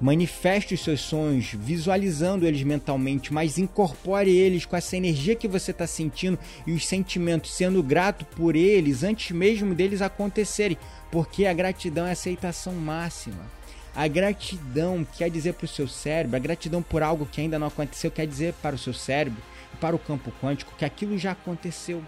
Manifeste 0.00 0.74
os 0.74 0.84
seus 0.84 1.00
sonhos, 1.00 1.50
visualizando 1.52 2.46
eles 2.46 2.62
mentalmente, 2.62 3.32
mas 3.32 3.58
incorpore 3.58 4.30
eles 4.30 4.64
com 4.64 4.76
essa 4.76 4.96
energia 4.96 5.34
que 5.34 5.48
você 5.48 5.72
está 5.72 5.88
sentindo 5.88 6.38
e 6.64 6.72
os 6.72 6.86
sentimentos, 6.86 7.52
sendo 7.52 7.82
grato 7.82 8.24
por 8.24 8.54
eles 8.54 9.02
antes 9.02 9.32
mesmo 9.32 9.74
deles 9.74 10.00
acontecerem, 10.00 10.78
porque 11.10 11.46
a 11.46 11.52
gratidão 11.52 12.06
é 12.06 12.10
a 12.10 12.12
aceitação 12.12 12.74
máxima. 12.74 13.44
A 13.92 14.06
gratidão 14.06 15.04
quer 15.16 15.28
dizer 15.28 15.54
para 15.54 15.64
o 15.64 15.68
seu 15.68 15.88
cérebro, 15.88 16.36
a 16.36 16.38
gratidão 16.38 16.80
por 16.80 17.02
algo 17.02 17.26
que 17.26 17.40
ainda 17.40 17.58
não 17.58 17.66
aconteceu 17.66 18.08
quer 18.08 18.28
dizer 18.28 18.54
para 18.62 18.76
o 18.76 18.78
seu 18.78 18.94
cérebro 18.94 19.42
e 19.74 19.76
para 19.78 19.96
o 19.96 19.98
campo 19.98 20.32
quântico 20.40 20.76
que 20.78 20.84
aquilo 20.84 21.18
já 21.18 21.32
aconteceu. 21.32 22.04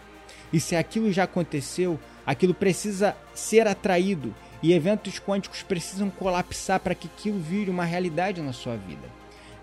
E 0.53 0.59
se 0.59 0.75
aquilo 0.75 1.13
já 1.13 1.25
aconteceu, 1.25 1.99
aquilo 2.27 2.55
precisa 2.55 3.17
ser 3.35 3.67
atraído 3.67 4.35
e 4.63 4.73
eventos 4.73 5.19
quânticos 5.19 5.63
precisam 5.63 6.11
colapsar 6.11 6.81
para 6.81 6.95
que 6.95 7.09
aquilo 7.09 7.39
vire 7.39 7.71
uma 7.71 7.85
realidade 7.85 8.41
na 8.41 8.53
sua 8.53 8.77
vida. 8.77 9.09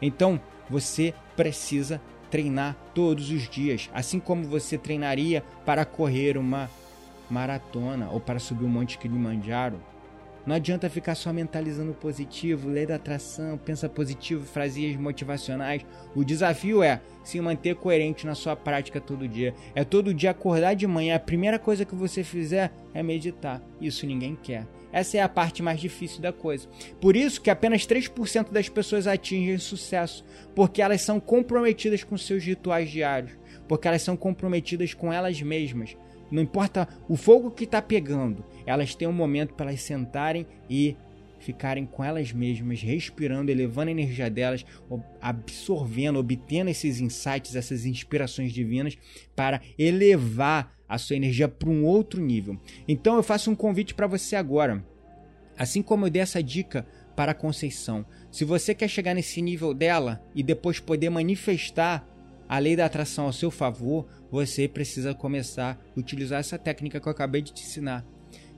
Então, 0.01 0.39
você 0.69 1.13
precisa 1.35 2.01
treinar 2.29 2.75
todos 2.93 3.29
os 3.29 3.47
dias, 3.47 3.89
assim 3.93 4.19
como 4.19 4.43
você 4.43 4.77
treinaria 4.77 5.43
para 5.65 5.85
correr 5.85 6.37
uma 6.37 6.69
maratona 7.29 8.09
ou 8.09 8.19
para 8.19 8.39
subir 8.39 8.65
o 8.65 8.69
Monte 8.69 8.97
Kilimanjaro. 8.97 9.79
Não 10.47 10.55
adianta 10.55 10.89
ficar 10.89 11.13
só 11.13 11.33
mentalizando 11.33 11.93
positivo, 11.93 12.69
lei 12.69 12.85
da 12.85 12.95
atração, 12.95 13.57
pensa 13.57 13.89
positivo, 13.89 14.45
frases 14.45 14.95
motivacionais. 14.95 15.85
O 16.15 16.23
desafio 16.23 16.81
é 16.81 17.01
se 17.21 17.41
manter 17.41 17.75
coerente 17.75 18.25
na 18.25 18.33
sua 18.33 18.55
prática 18.55 19.01
todo 19.01 19.27
dia. 19.27 19.53
É 19.75 19.83
todo 19.83 20.13
dia 20.13 20.31
acordar 20.31 20.73
de 20.73 20.87
manhã, 20.87 21.17
a 21.17 21.19
primeira 21.19 21.59
coisa 21.59 21.83
que 21.83 21.93
você 21.93 22.23
fizer 22.23 22.71
é 22.93 23.03
meditar. 23.03 23.61
Isso 23.81 24.05
ninguém 24.05 24.37
quer. 24.41 24.65
Essa 24.89 25.17
é 25.17 25.21
a 25.21 25.27
parte 25.27 25.61
mais 25.61 25.81
difícil 25.81 26.21
da 26.21 26.31
coisa. 26.31 26.65
Por 27.01 27.17
isso 27.17 27.41
que 27.41 27.49
apenas 27.49 27.85
3% 27.85 28.49
das 28.49 28.69
pessoas 28.69 29.05
atingem 29.05 29.57
sucesso, 29.57 30.23
porque 30.55 30.81
elas 30.81 31.01
são 31.01 31.19
comprometidas 31.19 32.05
com 32.05 32.17
seus 32.17 32.45
rituais 32.45 32.89
diários, 32.89 33.33
porque 33.67 33.85
elas 33.85 34.01
são 34.01 34.15
comprometidas 34.15 34.93
com 34.93 35.11
elas 35.11 35.41
mesmas. 35.41 35.97
Não 36.31 36.41
importa 36.41 36.87
o 37.07 37.15
fogo 37.15 37.51
que 37.51 37.63
está 37.63 37.81
pegando, 37.81 38.43
elas 38.67 38.93
têm 38.93 39.07
um 39.07 39.13
momento 39.13 39.55
para 39.55 39.69
elas 39.69 39.81
sentarem 39.81 40.45
e 40.69 40.95
ficarem 41.39 41.85
com 41.85 42.03
elas 42.03 42.31
mesmas, 42.31 42.81
respirando, 42.81 43.49
elevando 43.49 43.89
a 43.89 43.91
energia 43.91 44.29
delas, 44.29 44.65
absorvendo, 45.21 46.19
obtendo 46.19 46.69
esses 46.69 46.99
insights, 46.99 47.55
essas 47.55 47.85
inspirações 47.85 48.51
divinas 48.51 48.97
para 49.35 49.61
elevar 49.77 50.75
a 50.87 50.97
sua 50.97 51.15
energia 51.15 51.47
para 51.47 51.69
um 51.69 51.85
outro 51.85 52.21
nível. 52.21 52.59
Então 52.87 53.15
eu 53.15 53.23
faço 53.23 53.49
um 53.49 53.55
convite 53.55 53.93
para 53.93 54.07
você 54.07 54.35
agora. 54.35 54.85
Assim 55.57 55.81
como 55.81 56.05
eu 56.05 56.09
dei 56.09 56.21
essa 56.21 56.41
dica 56.41 56.85
para 57.15 57.31
a 57.31 57.35
Conceição, 57.35 58.05
se 58.31 58.45
você 58.45 58.75
quer 58.75 58.87
chegar 58.87 59.13
nesse 59.13 59.41
nível 59.41 59.73
dela 59.73 60.21
e 60.35 60.43
depois 60.43 60.79
poder 60.79 61.09
manifestar 61.09 62.07
a 62.47 62.59
lei 62.59 62.75
da 62.75 62.85
atração 62.85 63.25
ao 63.25 63.33
seu 63.33 63.51
favor, 63.51 64.07
você 64.31 64.67
precisa 64.67 65.13
começar 65.13 65.77
a 65.95 65.99
utilizar 65.99 66.39
essa 66.39 66.57
técnica 66.57 66.99
que 66.99 67.07
eu 67.07 67.11
acabei 67.11 67.41
de 67.41 67.53
te 67.53 67.63
ensinar. 67.63 68.05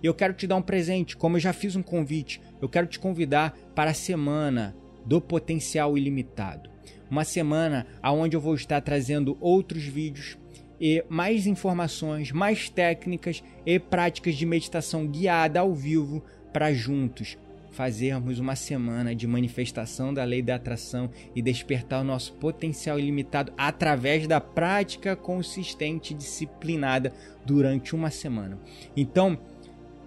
E 0.02 0.06
eu 0.08 0.14
quero 0.14 0.34
te 0.34 0.48
dar 0.48 0.56
um 0.56 0.62
presente, 0.62 1.18
como 1.18 1.38
eu 1.38 1.42
já 1.42 1.54
fiz 1.54 1.76
um 1.76 1.84
convite, 1.84 2.42
eu 2.62 2.70
quero 2.70 2.88
te 2.88 3.00
convidar 3.00 3.58
para 3.76 3.92
a 3.92 3.94
semana 3.94 4.76
do 5.06 5.20
potencial 5.20 5.98
ilimitado. 5.98 6.70
Uma 7.10 7.24
semana 7.24 7.88
onde 8.04 8.36
eu 8.36 8.42
vou 8.42 8.54
estar 8.54 8.82
trazendo 8.82 9.38
outros 9.42 9.84
vídeos 9.84 10.38
e 10.80 11.04
mais 11.10 11.48
informações, 11.48 12.32
mais 12.32 12.70
técnicas 12.70 13.44
e 13.66 13.80
práticas 13.80 14.36
de 14.36 14.46
meditação 14.46 15.08
guiada 15.08 15.60
ao 15.60 15.74
vivo 15.74 16.24
para 16.54 16.72
juntos 16.74 17.38
fazermos 17.72 18.40
uma 18.40 18.56
semana 18.56 19.16
de 19.16 19.28
manifestação 19.28 20.14
da 20.14 20.24
lei 20.24 20.42
da 20.42 20.56
atração 20.56 21.10
e 21.36 21.42
despertar 21.42 22.02
o 22.02 22.04
nosso 22.04 22.34
potencial 22.34 23.00
ilimitado 23.00 23.54
através 23.58 24.28
da 24.28 24.42
prática 24.42 25.16
consistente 25.16 26.14
e 26.14 26.18
disciplinada 26.18 27.14
durante 27.46 27.96
uma 27.96 28.10
semana. 28.10 28.60
Então, 28.96 29.40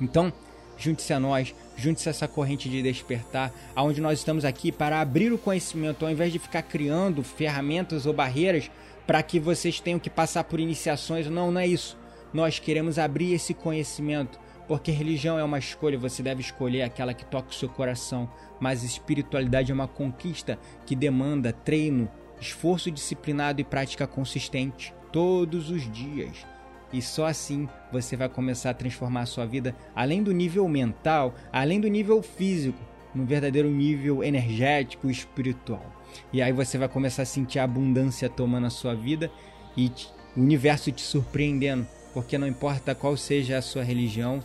Então, 0.00 0.32
junte-se 0.76 1.12
a 1.12 1.20
nós, 1.20 1.54
junte-se 1.76 2.08
a 2.08 2.10
essa 2.10 2.26
corrente 2.26 2.68
de 2.68 2.82
despertar, 2.82 3.52
aonde 3.74 4.00
nós 4.00 4.18
estamos 4.18 4.44
aqui 4.44 4.72
para 4.72 5.00
abrir 5.00 5.32
o 5.32 5.38
conhecimento, 5.38 6.04
ao 6.04 6.10
invés 6.10 6.32
de 6.32 6.38
ficar 6.38 6.62
criando 6.62 7.22
ferramentas 7.22 8.06
ou 8.06 8.12
barreiras 8.12 8.70
para 9.06 9.22
que 9.22 9.38
vocês 9.38 9.78
tenham 9.78 10.00
que 10.00 10.10
passar 10.10 10.44
por 10.44 10.58
iniciações. 10.58 11.28
Não, 11.28 11.52
não 11.52 11.60
é 11.60 11.66
isso. 11.66 11.96
Nós 12.34 12.58
queremos 12.58 12.98
abrir 12.98 13.32
esse 13.32 13.54
conhecimento 13.54 14.45
porque 14.66 14.90
religião 14.90 15.38
é 15.38 15.44
uma 15.44 15.58
escolha, 15.58 15.98
você 15.98 16.22
deve 16.22 16.40
escolher 16.40 16.82
aquela 16.82 17.14
que 17.14 17.24
toca 17.24 17.50
o 17.50 17.54
seu 17.54 17.68
coração, 17.68 18.28
mas 18.58 18.82
espiritualidade 18.82 19.70
é 19.70 19.74
uma 19.74 19.88
conquista 19.88 20.58
que 20.84 20.96
demanda 20.96 21.52
treino, 21.52 22.08
esforço 22.40 22.90
disciplinado 22.90 23.60
e 23.60 23.64
prática 23.64 24.06
consistente 24.06 24.94
todos 25.12 25.70
os 25.70 25.90
dias. 25.90 26.46
E 26.92 27.02
só 27.02 27.26
assim 27.26 27.68
você 27.92 28.16
vai 28.16 28.28
começar 28.28 28.70
a 28.70 28.74
transformar 28.74 29.22
a 29.22 29.26
sua 29.26 29.46
vida 29.46 29.74
além 29.94 30.22
do 30.22 30.32
nível 30.32 30.68
mental, 30.68 31.34
além 31.52 31.80
do 31.80 31.88
nível 31.88 32.22
físico, 32.22 32.78
no 33.14 33.24
verdadeiro 33.24 33.70
nível 33.70 34.22
energético 34.22 35.08
e 35.08 35.12
espiritual. 35.12 35.84
E 36.32 36.42
aí 36.42 36.52
você 36.52 36.78
vai 36.78 36.88
começar 36.88 37.22
a 37.22 37.26
sentir 37.26 37.58
a 37.58 37.64
abundância 37.64 38.28
tomando 38.28 38.66
a 38.66 38.70
sua 38.70 38.94
vida 38.94 39.30
e 39.76 39.90
o 40.36 40.40
universo 40.40 40.92
te 40.92 41.02
surpreendendo, 41.02 41.86
porque 42.12 42.38
não 42.38 42.46
importa 42.46 42.94
qual 42.94 43.16
seja 43.16 43.58
a 43.58 43.62
sua 43.62 43.82
religião, 43.82 44.42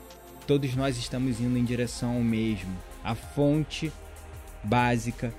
todos 0.47 0.75
nós 0.75 0.97
estamos 0.97 1.39
indo 1.39 1.57
em 1.57 1.63
direção 1.63 2.15
ao 2.15 2.23
mesmo, 2.23 2.75
a 3.03 3.15
fonte 3.15 3.91
básica 4.63 5.33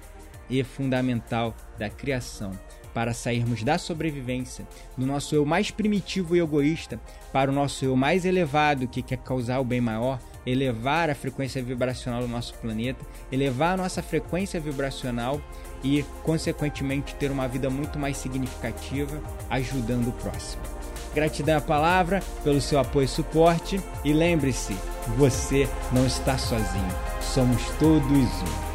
e 0.48 0.62
fundamental 0.62 1.54
da 1.78 1.88
criação, 1.88 2.52
para 2.92 3.14
sairmos 3.14 3.62
da 3.62 3.78
sobrevivência, 3.78 4.66
do 4.96 5.06
nosso 5.06 5.34
eu 5.34 5.46
mais 5.46 5.70
primitivo 5.70 6.36
e 6.36 6.40
egoísta, 6.40 7.00
para 7.32 7.50
o 7.50 7.54
nosso 7.54 7.84
eu 7.84 7.96
mais 7.96 8.24
elevado 8.24 8.88
que 8.88 9.02
quer 9.02 9.18
causar 9.18 9.60
o 9.60 9.64
bem 9.64 9.80
maior, 9.80 10.20
elevar 10.44 11.08
a 11.08 11.14
frequência 11.14 11.62
vibracional 11.62 12.20
do 12.20 12.28
nosso 12.28 12.54
planeta, 12.54 13.04
elevar 13.30 13.74
a 13.74 13.82
nossa 13.82 14.02
frequência 14.02 14.60
vibracional 14.60 15.40
e, 15.82 16.04
consequentemente, 16.22 17.14
ter 17.14 17.30
uma 17.30 17.48
vida 17.48 17.70
muito 17.70 17.98
mais 17.98 18.16
significativa, 18.16 19.22
ajudando 19.48 20.08
o 20.08 20.12
próximo. 20.12 20.81
Gratidão 21.14 21.58
à 21.58 21.60
palavra 21.60 22.22
pelo 22.42 22.60
seu 22.60 22.78
apoio 22.78 23.04
e 23.04 23.08
suporte. 23.08 23.80
E 24.04 24.12
lembre-se, 24.12 24.76
você 25.16 25.68
não 25.92 26.06
está 26.06 26.38
sozinho. 26.38 26.94
Somos 27.20 27.62
todos 27.78 28.02
um. 28.10 28.71